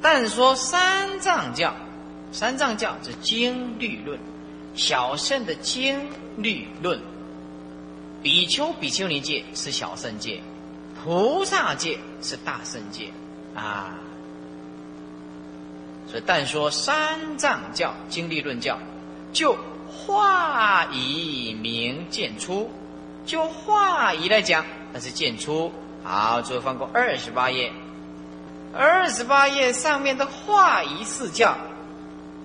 [0.00, 1.74] 但说三藏教。
[2.34, 4.18] 三藏教是经律论，
[4.74, 6.08] 小圣的经
[6.38, 6.98] 律论，
[8.22, 10.40] 比丘比丘尼戒是小圣戒，
[11.04, 13.10] 菩萨戒是大圣戒
[13.54, 13.98] 啊。
[16.08, 18.78] 所以但说三藏教经律论教，
[19.34, 19.54] 就
[19.90, 22.70] 化以明见出，
[23.24, 25.72] 就化仪来讲，那是见出。
[26.04, 27.72] 好，最后翻过二十八页，
[28.74, 31.56] 二十八页上面的化仪四教。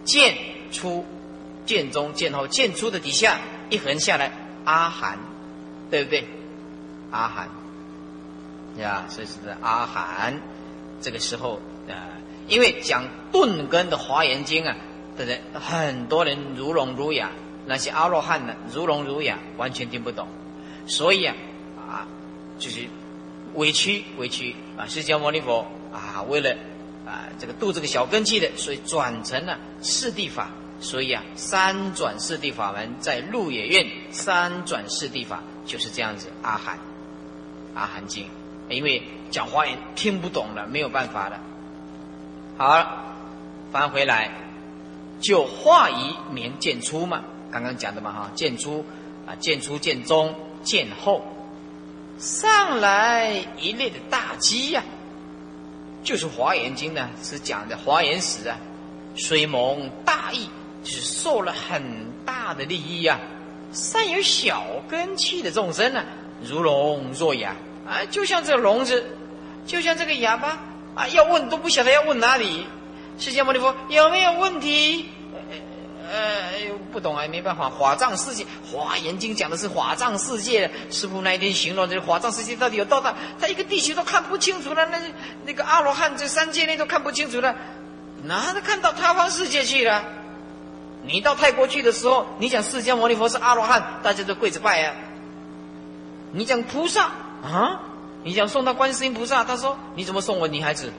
[0.04, 0.38] 剑
[0.72, 1.06] 出，
[1.66, 4.32] 剑中剑后剑出的底下一横下来，
[4.64, 5.18] 阿含，
[5.90, 6.26] 对不对？
[7.12, 7.50] 阿含，
[8.78, 10.40] 呀，所以是阿含。
[11.02, 11.60] 这个时候
[11.90, 12.16] 啊，
[12.48, 14.76] 因为讲顿根的华严经啊，
[15.18, 15.42] 的人？
[15.54, 17.32] 很多人如聋如哑，
[17.66, 20.28] 那些阿罗汉呢，如聋如哑，完全听不懂。
[20.88, 21.36] 所以啊，
[21.78, 22.08] 啊，
[22.58, 22.88] 就是
[23.54, 26.56] 委屈委屈啊，释迦牟尼佛啊，为了。
[27.08, 30.50] 啊，这个度这个小根器的，所以转成了四谛法
[30.82, 36.28] 所以啊，三转四谛法门在鹿野苑三转四谛法就是这样子。
[36.42, 36.78] 阿含，
[37.74, 38.26] 阿含经，
[38.68, 41.40] 因为讲华言听不懂了，没有办法了。
[42.58, 43.16] 好，
[43.72, 44.30] 翻回来，
[45.22, 48.84] 就化仪明见出嘛，刚刚讲的嘛哈，见出
[49.26, 50.36] 啊，见出见中
[50.68, 51.24] 见后，
[52.20, 54.84] 上来一列的大机呀，
[56.04, 58.58] 就是华严经呢，是讲的华严史啊，
[59.16, 60.50] 虽蒙大义，
[60.84, 61.82] 就是受了很
[62.26, 63.18] 大的利益呀，
[63.72, 66.04] 善有小根器的众生呢，
[66.44, 67.56] 如聋若哑
[67.88, 69.06] 啊，就像这个聋子，
[69.66, 70.60] 就像这个哑巴。
[70.98, 72.66] 啊，要问都不晓得要问哪里。
[73.20, 75.06] 释迦牟尼佛有没有问题？
[76.10, 77.70] 呃，不懂啊，没办法。
[77.70, 80.72] 法藏世界，华严经讲的是法藏世界。
[80.90, 83.14] 师傅那一天形容这法藏世界到底有多大？
[83.40, 84.86] 他一个地球都看不清楚了。
[84.86, 85.00] 那
[85.46, 87.56] 那个阿罗汉这三界内都看不清楚了，
[88.24, 90.04] 哪能看到他方世界去了？
[91.04, 94.94] 你到泰国去的时候，你讲释迦牟尼佛是阿罗汉，大家都跪着拜啊。
[96.32, 97.12] 你讲菩萨
[97.44, 97.82] 啊？
[98.24, 100.92] 你想送他观世音菩萨，他说：“你怎么送我女孩子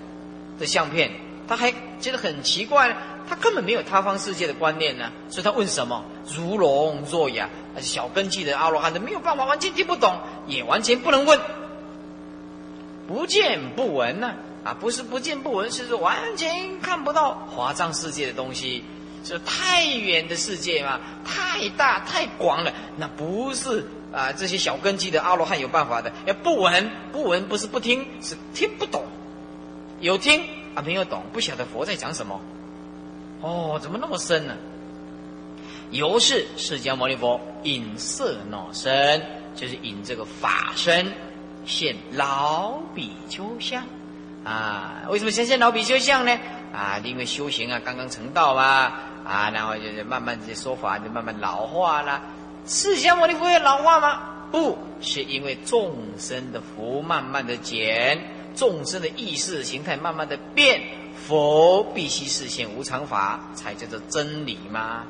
[0.59, 1.11] 的相片？”
[1.49, 2.95] 他还觉得很奇怪，
[3.29, 5.11] 他根本没有他方世界的观念呢。
[5.31, 6.05] 所以他问什么？
[6.37, 7.49] 如聋若哑，
[7.81, 11.41] 小根基的阿罗汉都没有办法完全听不懂，也完全不能问。
[13.07, 14.35] 不见不闻呢？
[14.65, 18.85] 啊，不是不见不闻，是说完全看不到华藏世界的东西，
[19.25, 23.87] 是太远的世界嘛，太大太广了，那不是。
[24.11, 29.05] 啊，这些小根基的阿罗汉有办法的，要不闻不闻，不是不听，是听不懂。
[30.01, 30.43] 有听
[30.75, 32.41] 啊，没有懂，不晓得佛在讲什么。
[33.41, 34.55] 哦，怎么那么深呢？
[35.91, 41.13] 由是释迦牟尼佛引色脑身，就是引这个法身
[41.65, 43.85] 现老比丘相
[44.45, 45.05] 啊。
[45.09, 46.39] 为什么先现老比丘相呢？
[46.75, 48.93] 啊，因为修行啊，刚刚成道嘛，
[49.25, 52.21] 啊，然后就是慢慢这些说法就慢慢老化了。
[52.67, 54.21] 释迦牟尼佛会老化吗？
[54.51, 58.21] 不是，因为众生的福慢慢的减，
[58.59, 60.83] 众生的意识形态慢慢的变，
[61.29, 65.05] 佛必须实现无常法，才叫做真理吗？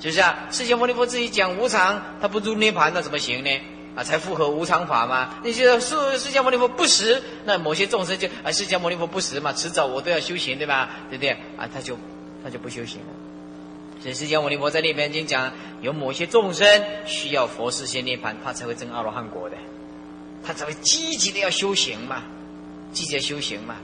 [0.00, 0.48] 是不是啊？
[0.50, 3.60] 释迦牟尼佛自己讲无常，他不入涅盘，那怎么行呢？
[3.94, 5.36] 啊，才符合无常法吗？
[5.44, 10.90] 你觉得释释迦牟尼佛不实，那某些众生就啊，释迦牟尼佛不实嘛，迟早我都要修行，对吧？
[11.10, 11.30] 对不对？
[11.56, 11.98] 啊，他就
[12.42, 13.06] 他就不修行了。
[14.02, 16.66] 所以释迦牟尼佛在《那边经》讲，有某些众生
[17.06, 19.56] 需要佛事先涅盘，他才会证阿罗汉果的，
[20.44, 22.24] 他才会积极的要修行嘛，
[22.94, 23.76] 季节修行嘛。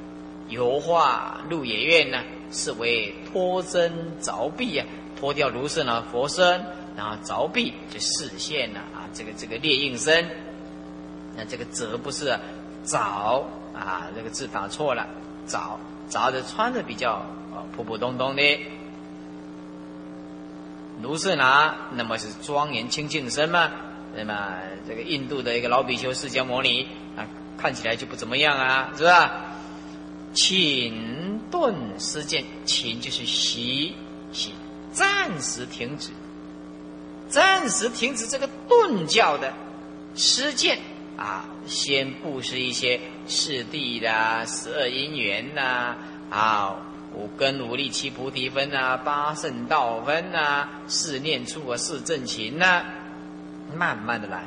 [0.49, 4.87] 油画鹿野苑呢，是为脱身凿壁啊，
[5.19, 6.65] 脱掉如是呢佛身，
[6.97, 10.29] 然后凿壁就视现了啊，这个这个列应身。
[11.37, 12.37] 那这个则不是
[12.85, 15.07] 凿啊，这个字打错了，
[15.47, 15.77] 凿
[16.09, 17.13] 凿的穿的比较
[17.53, 18.43] 啊普普通通的。
[21.01, 23.71] 卢舍那，那么是庄严清净身嘛？
[24.17, 24.59] 那么
[24.89, 27.23] 这个印度的一个老比丘释迦牟尼啊，
[27.61, 29.47] 看起来就不怎么样啊，是吧？
[30.33, 33.95] 请顿施剑，请就是习
[34.33, 34.55] 习，
[34.93, 36.11] 暂时停止，
[37.29, 39.53] 暂时停止这个顿教的
[40.15, 40.79] 施剑
[41.17, 45.97] 啊，先布施一些四谛的十二因缘呐
[46.31, 46.77] 啊。
[47.13, 52.85] 五根五力七菩提分啊，八圣道分啊，四念处啊，四正勤呐，
[53.75, 54.45] 慢慢的来。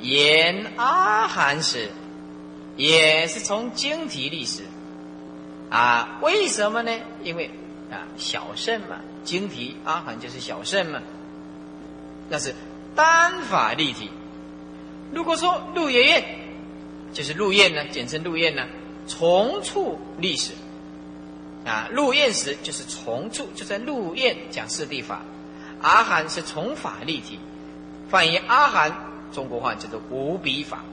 [0.00, 1.90] 言阿含时，
[2.76, 4.62] 也是从经题历史
[5.70, 6.18] 啊？
[6.22, 6.92] 为什么呢？
[7.22, 7.50] 因为
[7.90, 11.00] 啊，小圣嘛，经题阿含就是小圣嘛，
[12.28, 12.54] 那是
[12.94, 14.10] 单法立体。
[15.12, 16.24] 如果说陆爷爷，
[17.12, 18.66] 就是陆宴呢，简称陆宴呢，
[19.06, 20.52] 从处历史。
[21.64, 25.22] 啊，入宴时就是从处，就在入宴讲四谛法。
[25.80, 27.40] 阿含是从法立体，
[28.08, 28.92] 翻译阿含，
[29.32, 30.84] 中国话叫做无比法，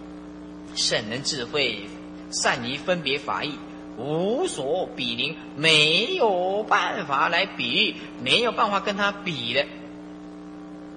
[0.75, 1.87] 圣人智慧，
[2.31, 3.53] 善于分别法义，
[3.97, 9.65] 无所比邻，没有办法来比喻，没有办法跟他比的，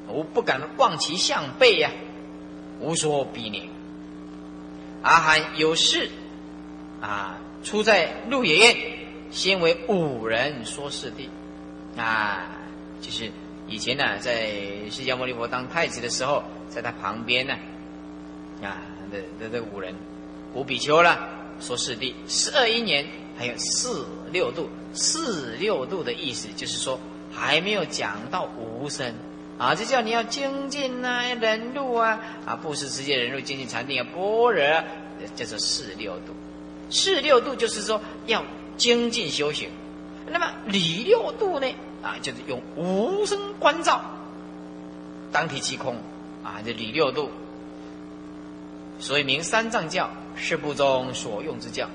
[0.08, 1.90] 我不敢望其项背呀，
[2.80, 3.70] 无所比拟。
[5.02, 6.10] 阿含有事
[7.00, 8.76] 啊，出在鹿野苑。
[9.28, 12.46] 先为五人说四谛，啊，
[13.00, 13.30] 就是
[13.66, 14.46] 以前呢，在
[14.88, 17.54] 释迦牟尼佛当太子的时候，在他旁边呢，
[18.62, 18.78] 啊，
[19.11, 19.94] 这这这五人，
[20.54, 21.28] 五比丘啦，
[21.61, 23.07] 说四谛，十二一年，
[23.38, 26.98] 还有四六度，四六度的意思就是说
[27.32, 29.14] 还没有讲到无声，
[29.59, 34.84] 啊，这叫你要精进啊，忍辱啊，啊，不是直接忍辱精进禅定啊，般若，
[35.34, 36.32] 叫做四六度，
[36.90, 38.44] 四六度就是说要。
[38.76, 39.70] 精进修行，
[40.30, 41.66] 那么理六度呢？
[42.02, 44.02] 啊，就是用无声观照，
[45.32, 45.96] 当体即空
[46.44, 47.30] 啊，这理六度，
[48.99, 51.88] 所以名三藏教是部中所用之教。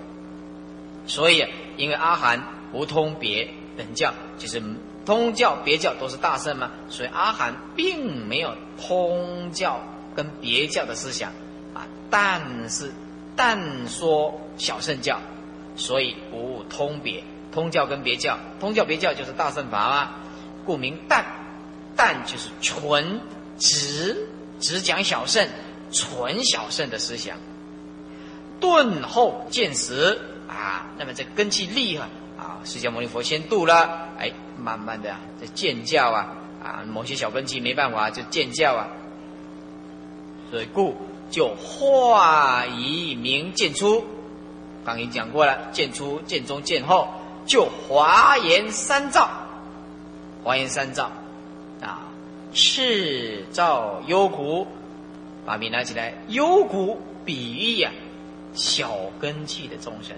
[1.08, 1.46] 所以，
[1.78, 2.44] 因为阿含
[2.74, 4.62] 无通别等教，就是
[5.06, 9.82] 通教别教都是大圣嘛，所以阿含并没有通教
[10.16, 11.32] 跟别教的思想
[11.74, 12.92] 啊，但是
[13.36, 15.20] 但说小圣教，
[15.76, 17.24] 所以无通别。
[17.52, 20.10] 通教跟别教，通教别教就是大圣法嘛，
[20.64, 21.26] 故名但，
[21.98, 23.20] 但就是纯
[23.58, 25.46] 直只讲小圣，
[25.92, 27.38] 纯小圣的思想。
[28.60, 32.06] 顿后见实啊，那么这根气厉害
[32.38, 38.88] 啊，释迦牟尼佛先度了，哎，慢慢的这见教啊啊，某些小根气没办法就见教啊，
[40.50, 40.96] 所以故
[41.30, 44.06] 就化以名见出，
[44.86, 47.08] 刚已经讲过了，见出、见中、见后。
[47.44, 49.28] 就华严三照，
[50.44, 51.12] 华严三照
[51.82, 52.08] 啊，
[52.54, 54.68] 赤照幽谷，
[55.46, 57.92] 把笔拿起来，幽谷比喻呀，
[58.54, 60.16] 小根器的众生，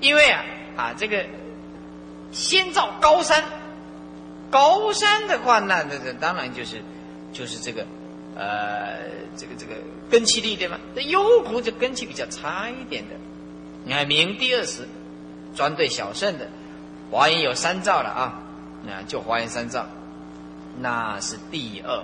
[0.00, 0.44] 因为啊
[0.76, 1.24] 啊这个
[2.32, 3.44] 先造高山，
[4.50, 6.82] 高山的话，那那那当然就是
[7.32, 7.86] 就是这个
[8.36, 8.98] 呃
[9.36, 9.74] 这个这个
[10.10, 10.78] 根气力对吗？
[10.94, 13.14] 那幽谷这根气比较差一点的，
[13.84, 14.86] 你看明第二十。
[15.56, 16.48] 专对小圣的，
[17.12, 18.42] 华严有三兆了啊，
[18.84, 19.86] 那就华严三兆，
[20.80, 22.02] 那是第二。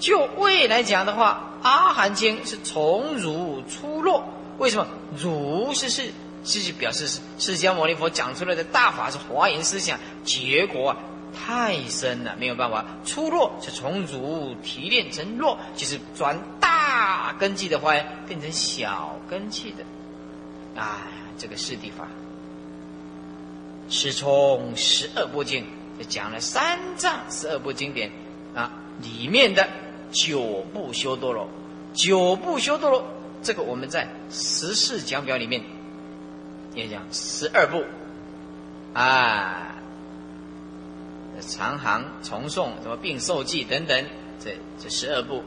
[0.00, 4.24] 就未来讲的话，阿含经是从儒出落，
[4.58, 4.86] 为什么？
[5.16, 6.10] 儒是是
[6.42, 10.96] 是表示是释迦牟尼佛讲出来的大法是华严思想，结果啊
[11.32, 19.84] 太深了，没有办法出落，是从儒提炼成落，就是转大根基的华严变成小根基的，
[20.76, 20.84] 哎，
[21.36, 22.08] 这个是地法。
[23.90, 25.66] 是从十二部经
[26.08, 28.10] 讲了三藏十二部经典
[28.54, 28.70] 啊
[29.02, 29.68] 里面的
[30.10, 31.48] 九部修多罗，
[31.94, 33.04] 九部修多罗
[33.42, 35.62] 这个我们在十四讲表里面
[36.74, 37.84] 也讲十二部
[38.92, 39.76] 啊，
[41.40, 44.04] 长行重诵什么并受记等等，
[44.38, 45.42] 这这十二部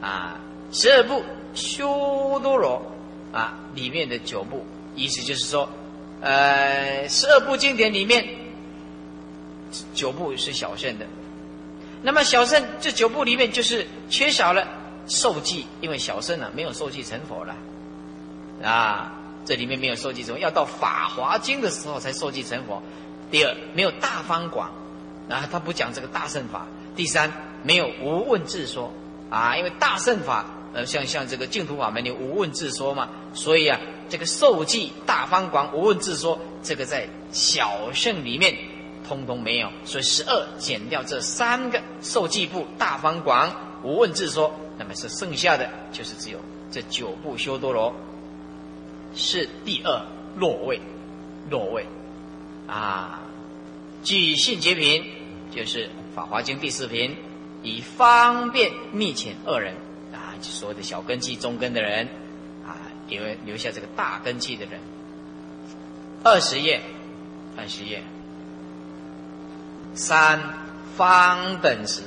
[0.00, 0.40] 啊，
[0.72, 1.22] 十二部
[1.54, 2.82] 修多罗
[3.32, 5.68] 啊里面的九部，意思就是说。
[6.18, 8.26] 呃，十二部经典里面，
[9.92, 11.06] 九部是小圣的。
[12.06, 14.64] 那么小圣这九部里面就是缺少了
[15.08, 17.56] 受记，因为小圣呢没有受记成佛了
[18.62, 19.12] 啊，
[19.44, 22.80] 这里面没有受记成佛，要到法华经的时候才受记成佛。
[23.28, 24.70] 第二，没有大方广，
[25.28, 26.64] 啊，他不讲这个大圣法。
[26.94, 27.32] 第三，
[27.64, 28.92] 没有无问自说
[29.28, 33.80] 啊，因为大圣法，呃，像像这个净土法门你无问自说嘛，所以啊。
[34.08, 38.56] 这个受记大方广无问自说，这个在小圣里面
[39.08, 43.54] 通通没有，所以十二减掉这三个受记部大方广。
[43.82, 46.38] 无问自说，那么是剩下的就是只有
[46.70, 47.94] 这九部修多罗。
[49.14, 50.02] 是第二
[50.36, 50.80] 落位，
[51.50, 51.86] 落位。
[52.66, 53.22] 啊，
[54.02, 55.04] 据信结品
[55.54, 57.16] 就是法华经第四品，
[57.62, 59.74] 以方便密遣二人。
[60.12, 62.08] 啊，所谓的小根基中根的人
[62.66, 62.76] 啊。
[63.08, 64.80] 留留下这个大根器的人，
[66.24, 66.80] 二十页，
[67.56, 68.02] 二十页，
[69.96, 70.40] 三
[70.96, 72.02] 方等时，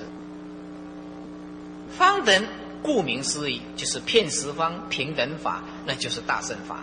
[1.98, 2.48] 方等
[2.82, 6.80] 顾名思义就是片十方平等法，那就是大圣法。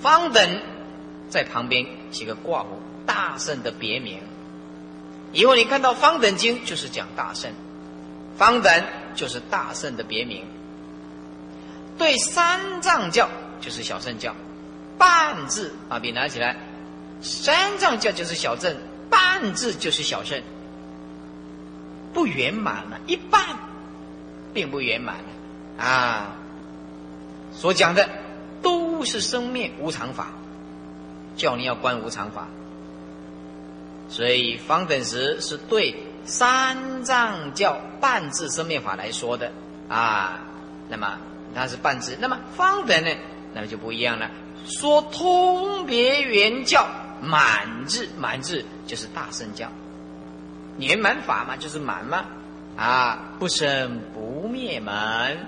[0.00, 0.62] 方等
[1.28, 2.68] 在旁边写个挂号，
[3.04, 4.20] 大圣的别名。
[5.32, 7.52] 以后你看到方等经就是讲大圣，
[8.38, 8.84] 方等
[9.14, 10.46] 就是大圣的别名。
[11.98, 13.28] 对三藏教
[13.60, 14.34] 就是小圣教，
[14.96, 16.56] 半字把笔拿起来，
[17.20, 18.74] 三藏教就是小正，
[19.10, 20.40] 半字就是小圣，
[22.14, 23.44] 不圆满了，一半，
[24.54, 26.32] 并不圆满了啊。
[27.52, 28.08] 所讲的
[28.62, 30.28] 都是生灭无常法，
[31.36, 32.46] 叫你要观无常法。
[34.08, 39.52] 所以方等时是对三藏教半字生灭法来说的
[39.88, 40.40] 啊，
[40.88, 41.18] 那么。
[41.52, 43.10] 它是半字，那么方等呢？
[43.52, 44.30] 那么就不一样了。
[44.66, 46.86] 说通别圆教
[47.20, 49.68] 满字，满字就是大圣教，
[50.76, 52.24] 圆满法嘛，就是满嘛。
[52.76, 55.38] 啊，不生不灭门，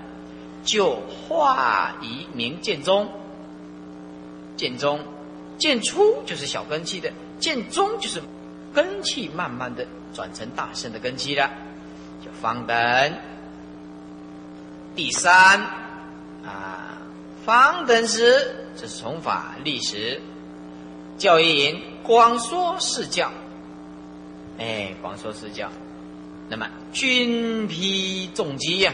[0.63, 3.09] 就化以名见中。
[4.55, 5.01] 见中，
[5.57, 8.21] 见出就是小根器的，见中就是
[8.73, 11.49] 根器慢慢的转成大圣的根器了，
[12.23, 13.13] 就方等。
[14.95, 15.59] 第三。
[16.45, 16.97] 啊，
[17.43, 20.21] 方等时，这是从法历史
[21.17, 23.31] 教义言光说是教，
[24.59, 25.69] 哎，广说四教。
[26.49, 28.93] 那么均批重击呀，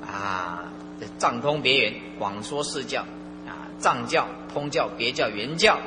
[0.00, 0.64] 啊，
[0.98, 3.02] 这藏通别圆，广说四教
[3.46, 5.78] 啊，藏教、通教、别教、原教，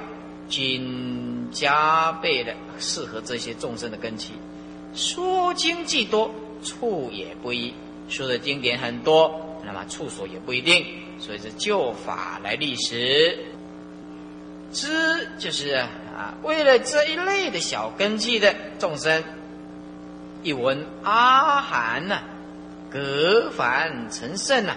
[0.48, 4.32] 均加倍的适合这些众生的根基。
[4.93, 6.32] 说经既多，
[6.64, 7.74] 处也不一，
[8.08, 10.86] 说的经典很多，那么处所也不一定，
[11.20, 13.38] 所以是就法来立时。
[14.72, 19.24] 知就是啊，啊为了这一类的小根基的众生。
[20.43, 22.20] 一闻阿含呐，
[22.91, 24.76] 隔凡成圣呐，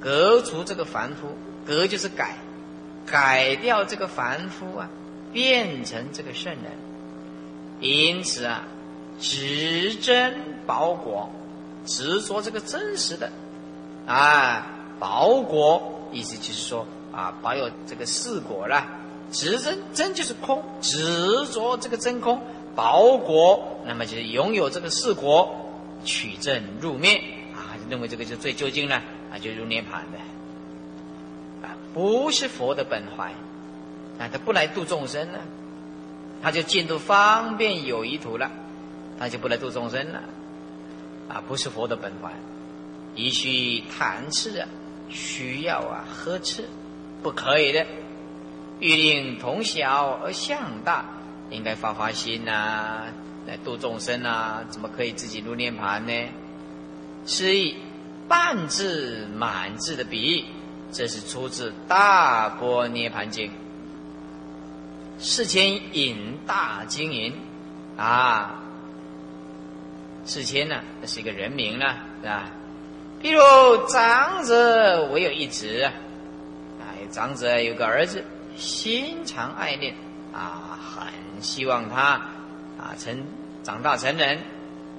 [0.00, 1.36] 革除这个凡夫，
[1.66, 2.36] 革就是改，
[3.04, 4.88] 改掉这个凡夫啊，
[5.32, 6.70] 变成这个圣人。
[7.80, 8.62] 因此啊，
[9.18, 10.36] 执真
[10.68, 11.28] 保果，
[11.84, 13.28] 执着这个真实的
[14.06, 14.68] 啊，
[15.00, 18.86] 保果意思就是说啊，保有这个四果了。
[19.32, 22.40] 执真真就是空，执着这个真空。
[22.76, 25.54] 保果，那么就是拥有这个四果，
[26.04, 27.20] 取证入灭。
[27.54, 28.96] 啊，认为这个就最究竟了
[29.30, 31.66] 啊，就入涅盘的。
[31.66, 33.32] 啊，不是佛的本怀
[34.18, 35.40] 啊，他不来度众生了，
[36.42, 38.50] 他就进度方便有余图了，
[39.18, 40.20] 他就不来度众生了。
[41.28, 42.32] 啊，不是佛的本怀，
[43.14, 44.68] 必须贪吃啊，
[45.10, 46.68] 需要啊呵斥，
[47.22, 47.86] 不可以的，
[48.82, 51.06] 欲令同小而向大。
[51.50, 53.04] 应该发发心呐，
[53.46, 56.12] 来度众生呐，怎么可以自己入涅盘呢？
[57.26, 57.76] 是以
[58.26, 60.44] 半字满字的比喻，
[60.90, 63.48] 这是出自《大波涅盘经》。
[65.18, 67.34] 世间引大经营
[67.98, 68.62] 啊，
[70.24, 72.50] 世间呢，那是一个人名了，是吧？
[73.22, 78.24] 譬如长者唯有一子，啊，长者有个儿子，
[78.56, 79.94] 心常爱念
[80.32, 80.78] 啊。
[80.94, 82.20] 很希望他
[82.78, 83.24] 啊成
[83.62, 84.38] 长大成人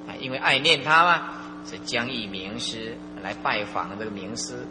[0.08, 1.24] 啊，因为爱念他嘛，
[1.66, 4.66] 是将以名师来拜访这个名师，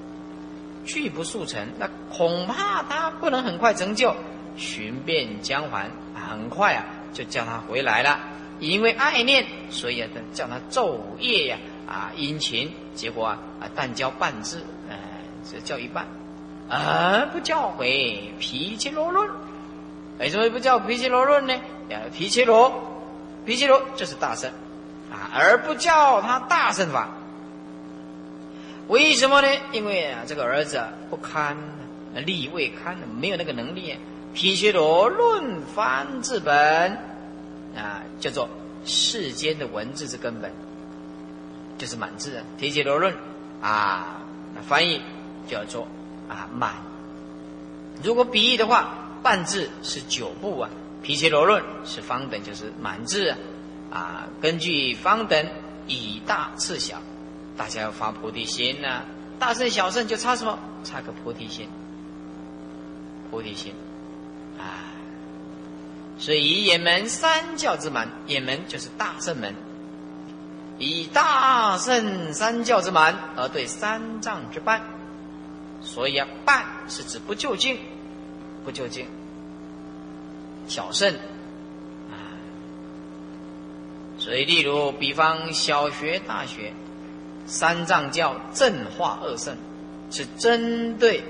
[0.85, 4.15] 拒不速成，那恐怕他不能很快成就，
[4.57, 8.19] 寻遍江环，很快啊就叫他回来了。
[8.59, 14.99] 因为爱念，所以啊叫他昼夜呀啊殷勤，结果啊啊但教半字，哎
[15.45, 16.07] 只教一半，
[16.73, 19.29] 而不教回脾气罗论。
[20.19, 21.55] 为什么不叫毗伽罗论呢？
[22.15, 22.73] 毗伽罗，
[23.45, 24.51] 毗伽罗就是大圣
[25.13, 27.11] 啊，而不叫他大圣法。
[28.89, 29.49] 为什么呢？
[29.73, 31.57] 因为啊，这个儿子不堪
[32.15, 33.97] 力未堪，没有那个能力。
[34.33, 36.93] 毗伽罗论翻字本
[37.77, 38.49] 啊，叫做
[38.87, 40.51] 世间的文字之根本，
[41.77, 42.43] 就是满字。
[42.59, 43.15] 毗伽罗论
[43.61, 44.23] 啊，
[44.67, 45.03] 翻译
[45.47, 45.87] 叫做
[46.33, 46.75] 啊满。
[48.03, 48.99] 如果比喻的话。
[49.23, 50.69] 半字是九部啊，
[51.01, 53.39] 皮切罗论是方等，就是满字啊。
[53.93, 55.49] 啊，根据方等
[55.87, 57.01] 以大次小，
[57.57, 59.05] 大家要发菩提心呐。
[59.39, 60.59] 大圣小圣就差什么？
[60.83, 61.69] 差个菩提心。
[63.31, 63.73] 菩提心
[64.59, 64.91] 啊，
[66.19, 69.55] 所以以眼门三教之满，眼门就是大圣门，
[70.79, 74.83] 以大圣三教之满而对三藏之半。
[75.83, 77.79] 所以啊，半是指不究竟。
[78.65, 79.09] 不究竟，
[80.69, 81.13] 小圣
[82.13, 82.15] 啊，
[84.17, 86.73] 所以例如，比方小学、大学，
[87.45, 89.57] 三藏教正化二圣，
[90.13, 91.25] 是针对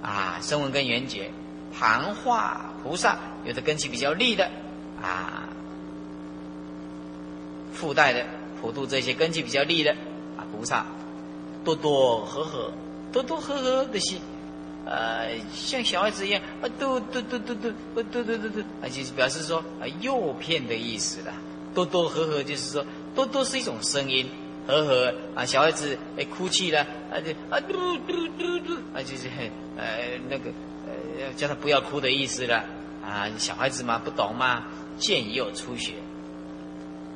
[0.00, 1.30] 啊声闻跟缘觉，
[1.78, 4.50] 盘化菩萨，有的根基比较利的
[5.02, 5.50] 啊，
[7.74, 8.24] 附带的
[8.62, 9.92] 普度这些根基比较利的
[10.38, 10.86] 啊菩萨，
[11.66, 12.72] 多多和和，
[13.12, 14.20] 多多和和的心。
[14.84, 21.34] 呃，像小孩子一样，啊，嘟嘟嘟嘟嘟，嘟嘟嘟嘟，啊，就是表示说啊，诱骗的意思啦。
[21.74, 24.26] 多多呵呵，就是说多多是一种声音，
[24.66, 26.80] 呵呵啊，小孩子哎哭泣了，
[27.12, 29.28] 啊就啊嘟嘟嘟嘟，啊就是
[29.76, 30.50] 呃那个
[30.86, 32.64] 呃叫他不要哭的意思了
[33.04, 34.64] 啊，小孩子嘛不懂嘛，
[34.96, 35.92] 见有初学，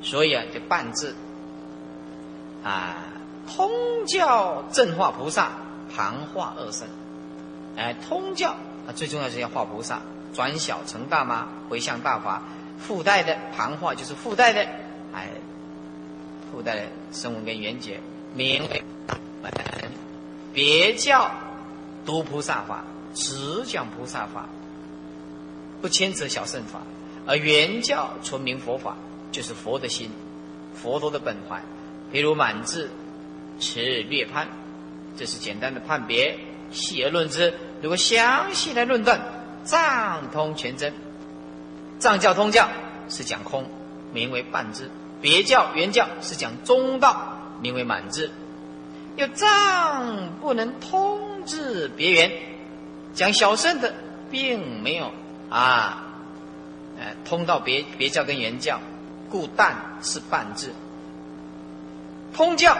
[0.03, 1.14] 所以啊就半字
[2.62, 2.99] 啊，
[3.49, 3.70] 通
[4.07, 5.53] 教正化菩萨，
[5.95, 6.86] 旁化二圣。
[7.76, 8.51] 哎，通教
[8.86, 10.03] 啊，最重要是要化菩萨，
[10.34, 12.43] 转小成大嘛，回向大法，
[12.78, 14.66] 附带的旁化就是附带的，
[15.12, 15.28] 哎，
[16.51, 16.82] 附带的
[17.12, 18.01] 声闻跟缘觉，
[18.34, 18.82] 名为
[19.43, 19.53] 本
[20.53, 21.30] 别教
[22.05, 22.84] 读菩萨法，
[23.14, 24.47] 只讲菩萨法，
[25.80, 26.82] 不牵扯小圣法，
[27.26, 28.97] 而原教纯明佛法，
[29.30, 30.11] 就是佛的心，
[30.74, 31.62] 佛陀的本怀，
[32.11, 32.90] 比如满字
[33.59, 34.49] 持略判，
[35.16, 36.38] 这是简单的判别。
[36.70, 37.52] 细而论之，
[37.82, 39.20] 如果详细来论断，
[39.62, 40.94] 藏通全真，
[41.98, 42.66] 藏教通教
[43.10, 43.66] 是讲空，
[44.12, 44.84] 名为半智；
[45.20, 48.30] 别教原教是讲中道，名为满智。
[49.16, 52.32] 有藏不能通至别圆，
[53.12, 53.92] 讲小圣的
[54.30, 55.12] 并没有
[55.50, 56.06] 啊，
[56.98, 58.80] 呃，通到别别教跟原教，
[59.28, 60.72] 故但是半智。
[62.32, 62.78] 通教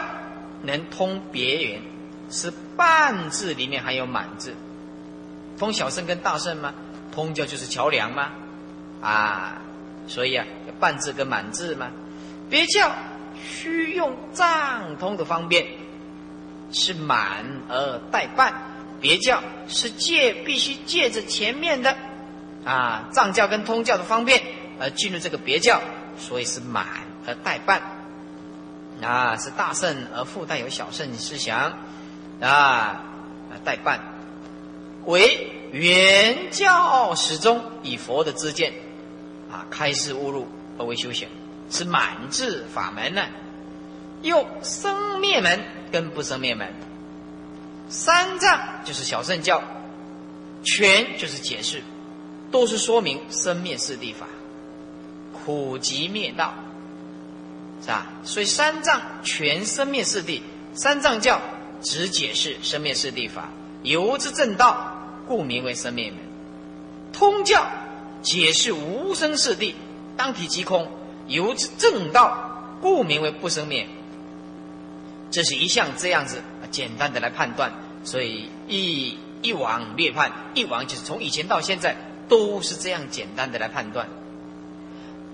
[0.63, 1.81] 能通别圆，
[2.29, 4.53] 是半字里面还有满字。
[5.57, 6.73] 通小圣跟大圣吗？
[7.11, 8.31] 通教就是桥梁吗？
[9.01, 9.61] 啊，
[10.07, 10.45] 所以啊，
[10.79, 11.91] 半字跟满字吗？
[12.49, 12.91] 别教
[13.43, 15.65] 需用藏通的方便。
[16.75, 18.51] 是满而代半，
[18.99, 21.95] 别教是借必须借着前面的
[22.65, 24.41] 啊藏教跟通教的方便
[24.79, 25.79] 而进入这个别教，
[26.17, 26.87] 所以是满
[27.27, 27.79] 而代半，
[29.03, 31.77] 啊是大圣而附带有小圣思想
[32.43, 33.03] 啊
[33.49, 33.99] 啊，代办，
[35.05, 38.73] 为原教始终以佛的知见
[39.51, 41.27] 啊开示悟入而为修行，
[41.69, 43.23] 是满智法门呢，
[44.21, 45.59] 又生灭门。
[45.93, 46.73] 跟不生灭门，
[47.87, 49.61] 三藏就是小圣教，
[50.63, 51.83] 全就是解释，
[52.49, 54.25] 都是说明生灭四谛法，
[55.31, 56.55] 苦集灭道，
[57.79, 58.07] 是吧？
[58.23, 60.41] 所以三藏全生灭四谛，
[60.73, 61.39] 三藏教
[61.83, 63.49] 只解释生灭四谛法，
[63.83, 66.19] 由之正道，故名为生灭门。
[67.11, 67.67] 通教
[68.23, 69.73] 解释无生四谛，
[70.17, 70.89] 当体即空，
[71.27, 73.87] 由之正道，故名为不生灭。
[75.29, 77.73] 这是一项这样子简单的来判断，
[78.03, 81.95] 所以一一往略判，一往就是从以前到现在
[82.29, 84.07] 都是这样简单的来判断。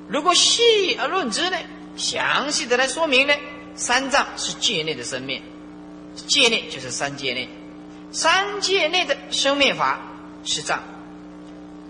[0.08, 1.58] 如果细而论之呢，
[1.96, 3.34] 详细的来说明呢，
[3.76, 5.42] 三藏是界内的生灭，
[6.24, 7.48] 界内就是三界内，
[8.12, 10.00] 三界内的生灭法
[10.44, 10.82] 是藏，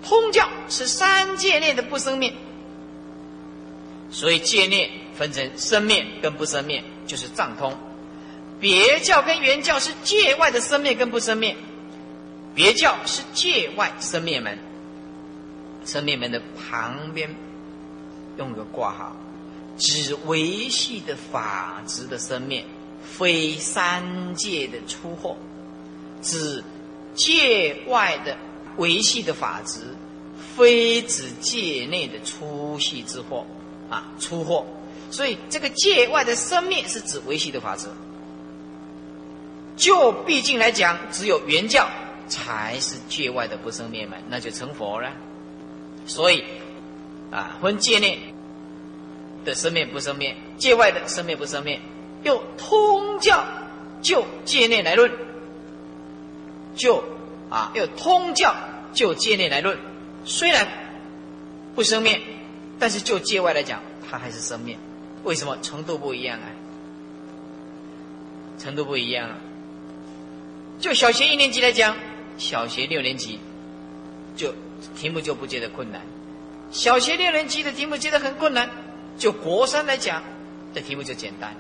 [0.04, 2.34] 通教是三界内的不生灭，
[4.12, 7.78] 所以界内分成生灭跟不生灭，就是藏通。
[8.60, 11.56] 别教跟原教是界外的生灭跟不生灭，
[12.54, 14.60] 别教是界外生灭门，
[15.86, 17.34] 生灭门的旁边
[18.38, 19.16] 用个挂号，
[19.78, 22.66] 只维系的法执的生灭，
[23.04, 25.38] 非三界的出货，
[26.22, 26.64] 指
[27.16, 28.38] 界外的
[28.78, 29.82] 维系的法执，
[30.56, 33.46] 非指界内的粗细之货
[33.90, 34.66] 啊出货，
[35.12, 37.88] 所以这个界外的生灭是指维系的法执。
[39.76, 41.90] 就毕竟来讲，只有原教
[42.28, 45.10] 才是界外的不生灭门，那就成佛了。
[46.06, 46.44] 所以，
[47.32, 48.20] 啊，分界内
[49.46, 51.80] 的生灭不生灭，界外的生灭不生灭，
[52.24, 53.46] 又通教
[54.02, 55.12] 就界内来论，
[56.76, 57.04] 就
[57.50, 58.56] 啊，又通教
[58.94, 59.78] 就界内来论。
[60.26, 60.68] 虽然
[61.76, 62.22] 不生灭，
[62.78, 64.78] 但是就界外来讲，它还是生灭。
[65.24, 66.48] 为什么程度不一样啊？
[68.58, 69.38] 程度不一样啊。
[70.80, 71.96] 就小学一年级来讲，
[72.38, 73.40] 小学六年级
[74.36, 74.54] 就
[74.96, 76.02] 题目就不觉得困难；
[76.72, 78.70] 小学六年级的题目觉得很困难，
[79.18, 80.24] 就国三来讲，
[80.74, 81.54] 这题目就简单。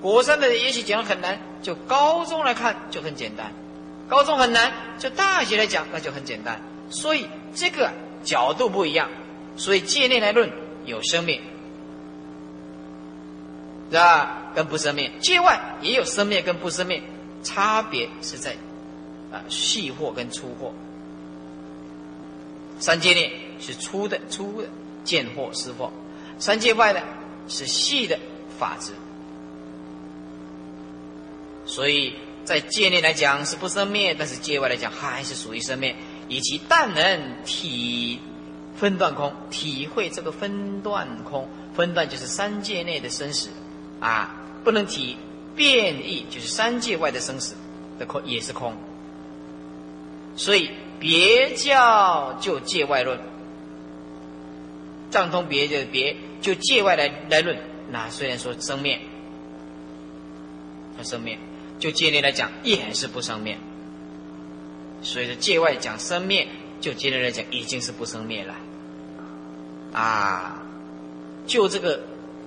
[0.00, 3.46] 国三的也许讲很难，就高中来看就很简单；
[4.08, 6.60] 高中很难，就大学来讲那就很简单。
[6.90, 7.92] 所以这个
[8.24, 9.08] 角度不一样，
[9.56, 10.50] 所以界内来论
[10.84, 11.40] 有生命，
[13.90, 14.52] 是吧？
[14.54, 17.02] 跟不生命；界外也有生灭跟不生灭。
[17.42, 18.54] 差别是在
[19.32, 20.74] 啊细货跟粗货，
[22.78, 24.68] 三界内是粗的粗的
[25.04, 25.90] 见货湿货，
[26.38, 27.00] 三界外呢
[27.48, 28.18] 是细的
[28.58, 28.92] 法执，
[31.70, 32.14] 所以
[32.44, 35.94] 在界内来讲是不生灭，但是界外来讲还是属于生灭。
[36.28, 38.20] 以及但能体
[38.76, 43.48] 分段空，体会这个分段空，分段就是三界内的生死
[44.00, 45.16] 啊，不能体。
[45.56, 47.54] 变异就是三界外的生死
[47.98, 48.72] 的空也是空，
[50.36, 53.18] 所以别教就界外论，
[55.10, 57.58] 藏通别就别就界外来来论。
[57.90, 59.00] 那虽然说生灭，
[61.02, 61.36] 生灭
[61.80, 63.58] 就界内来讲也是不生灭，
[65.02, 66.46] 所以说界外讲生灭，
[66.80, 68.54] 就界内来讲已经是不生灭了。
[69.92, 70.62] 啊，
[71.48, 72.00] 就这个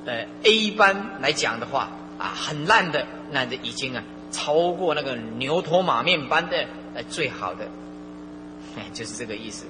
[0.05, 1.89] 呃 A 班来讲的话。
[2.15, 7.67] 啊，很烂的，那的已经啊超过那个牛头马面般的呃最好的，
[8.77, 9.65] 哎， 就是这个意思。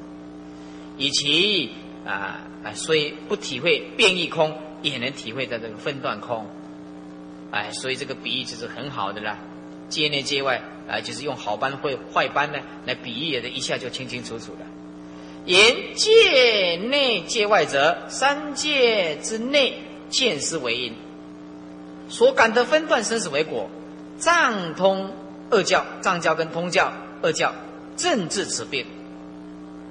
[0.98, 1.72] 以其
[2.06, 6.46] 啊啊，所以不体会变异空，也能体会到这个分段空。
[7.50, 9.40] 哎，所以这个比喻就是很好的了。
[9.94, 10.60] 界内界外
[10.90, 12.58] 啊，就是用好班或坏班呢
[12.88, 14.66] 来比喻的，一下就清清楚楚了。
[15.46, 19.78] 言界内界外者，三界之内
[20.10, 20.94] 见思为因，
[22.10, 23.70] 所感的分段生死为果，
[24.18, 25.12] 藏通
[25.52, 26.92] 二教，藏教跟通教
[27.22, 27.54] 二教
[27.96, 28.88] 正治此病，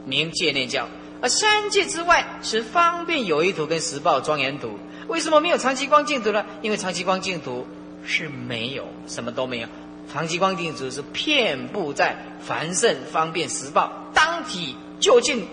[0.05, 0.89] 名界内教。
[1.21, 4.77] 而三界之外是方便有一图跟实报庄严图。
[5.07, 6.45] 为什么没有长期光净土呢？
[6.63, 7.67] 因为长期光净土
[8.05, 9.69] 是没有，什么都没有。
[10.11, 14.77] 长期光净土是遍布在凡圣方便实报当体。
[15.01, 15.49] 就近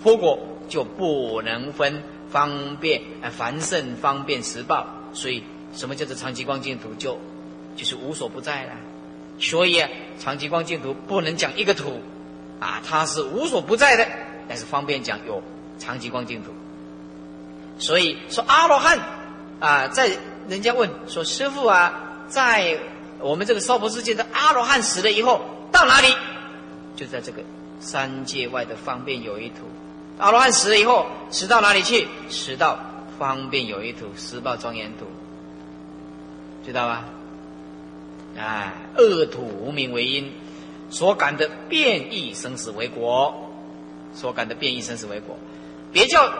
[0.00, 0.38] 佛果
[0.68, 5.42] 就不能分方便啊，凡圣方便实报，所以
[5.74, 6.94] 什么叫做长期光净土？
[6.94, 7.18] 就
[7.74, 8.74] 就是无所不在了。
[9.40, 12.00] 所以啊，长期光净土不能讲一个土
[12.60, 14.06] 啊，它是无所不在的，
[14.48, 15.42] 但是方便讲有
[15.80, 16.52] 长期光净土。
[17.78, 19.00] 所以说阿罗汉
[19.58, 20.10] 啊，在
[20.48, 22.78] 人家问说师傅啊，在
[23.22, 25.40] 我们这个娑婆世界的阿罗汉死了以后
[25.70, 26.08] 到哪里？
[26.96, 27.42] 就在这个。
[27.84, 29.64] 三界外的方便有一土，
[30.16, 32.06] 阿罗汉死了以后，死到哪里去？
[32.28, 32.78] 死到
[33.18, 35.06] 方便有一土，十报庄严土，
[36.64, 37.04] 知道吧？
[38.38, 40.32] 哎，恶土无名为因，
[40.90, 43.50] 所感的变异生死为果，
[44.14, 45.36] 所感的变异生死为果。
[45.92, 46.32] 别教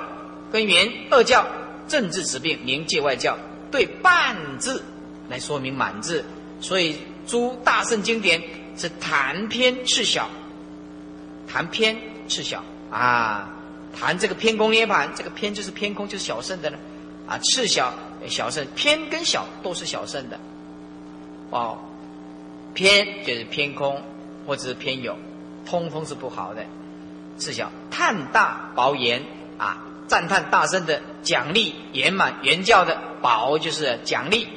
[0.52, 1.44] 跟原二教
[1.88, 3.36] 政治此病，名界外教，
[3.72, 4.84] 对半字
[5.28, 6.24] 来说明满字，
[6.62, 8.42] 所以诸大圣经典
[8.78, 10.30] 是谈篇次小。
[11.48, 11.98] 谈偏
[12.28, 13.50] 是小啊，
[13.94, 16.78] 谈这个偏空涅盘，这个偏就是偏空，就是小圣的了
[17.26, 17.36] 啊。
[17.38, 17.92] 次小
[18.26, 20.40] 小圣，偏跟小都是小圣的
[21.50, 21.78] 哦。
[22.72, 24.00] 偏就是偏空
[24.46, 25.18] 或者是偏有，
[25.66, 26.64] 通风是不好的。
[27.36, 29.22] 次小叹大薄言
[29.58, 34.48] 啊，赞叹大圣的奖励圆满圆教的薄就是奖励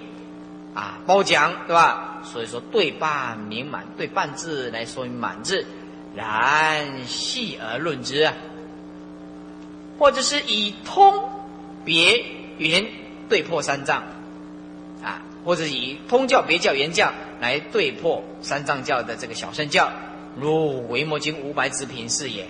[0.75, 2.21] 啊，褒奖对吧？
[2.23, 5.65] 所以说对半明满，对半字来说满字。
[6.15, 8.33] 然细而论之啊，
[9.99, 11.29] 或者是以通
[11.83, 12.25] 别
[12.57, 12.87] 圆
[13.27, 14.03] 对破三藏
[15.03, 17.11] 啊，或者以通教别教圆教
[17.41, 19.91] 来对破三藏教的这个小圣教，
[20.35, 22.45] 如《维摩经》五百子品是也；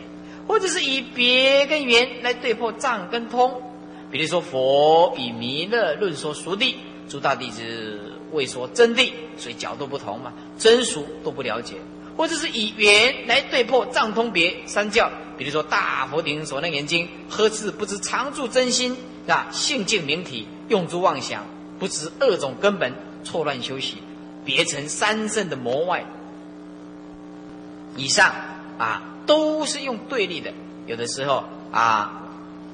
[0.47, 3.63] 或者是以别跟圆来对破藏跟通，
[4.11, 6.77] 比如说佛以弥勒论说熟地，
[7.09, 8.04] 诸大弟子
[8.35, 11.77] 未说真谛，所以角度不同嘛，真俗都不了解。
[12.17, 18.95] 或者是以圆来对破藏通别三教，比如说大佛顶所那眼睛，呵斥不知常住真心
[19.27, 21.43] 啊，性净明体，用诸妄想，
[21.77, 22.93] 不知二种根本，
[23.25, 23.97] 错乱修习，
[24.45, 26.05] 别成三圣的魔外。
[27.97, 28.31] 以上
[28.77, 30.53] 啊，都是用对立的，
[30.85, 32.29] 有的时候啊，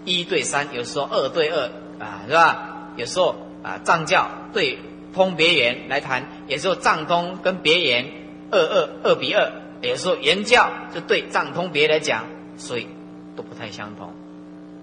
[0.05, 2.91] 一对三，有时候二对二啊，是吧？
[2.95, 4.77] 有时候啊，藏教对
[5.13, 8.05] 通别言来谈，也是说藏通跟别言。
[8.51, 9.49] 二二二比二，
[9.81, 12.25] 也是说言教就对藏通别来讲，
[12.57, 12.87] 所以
[13.35, 14.13] 都不太相同。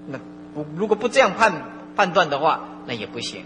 [0.06, 0.18] 那
[0.54, 3.44] 不如果不这样判判断的话，那也不行。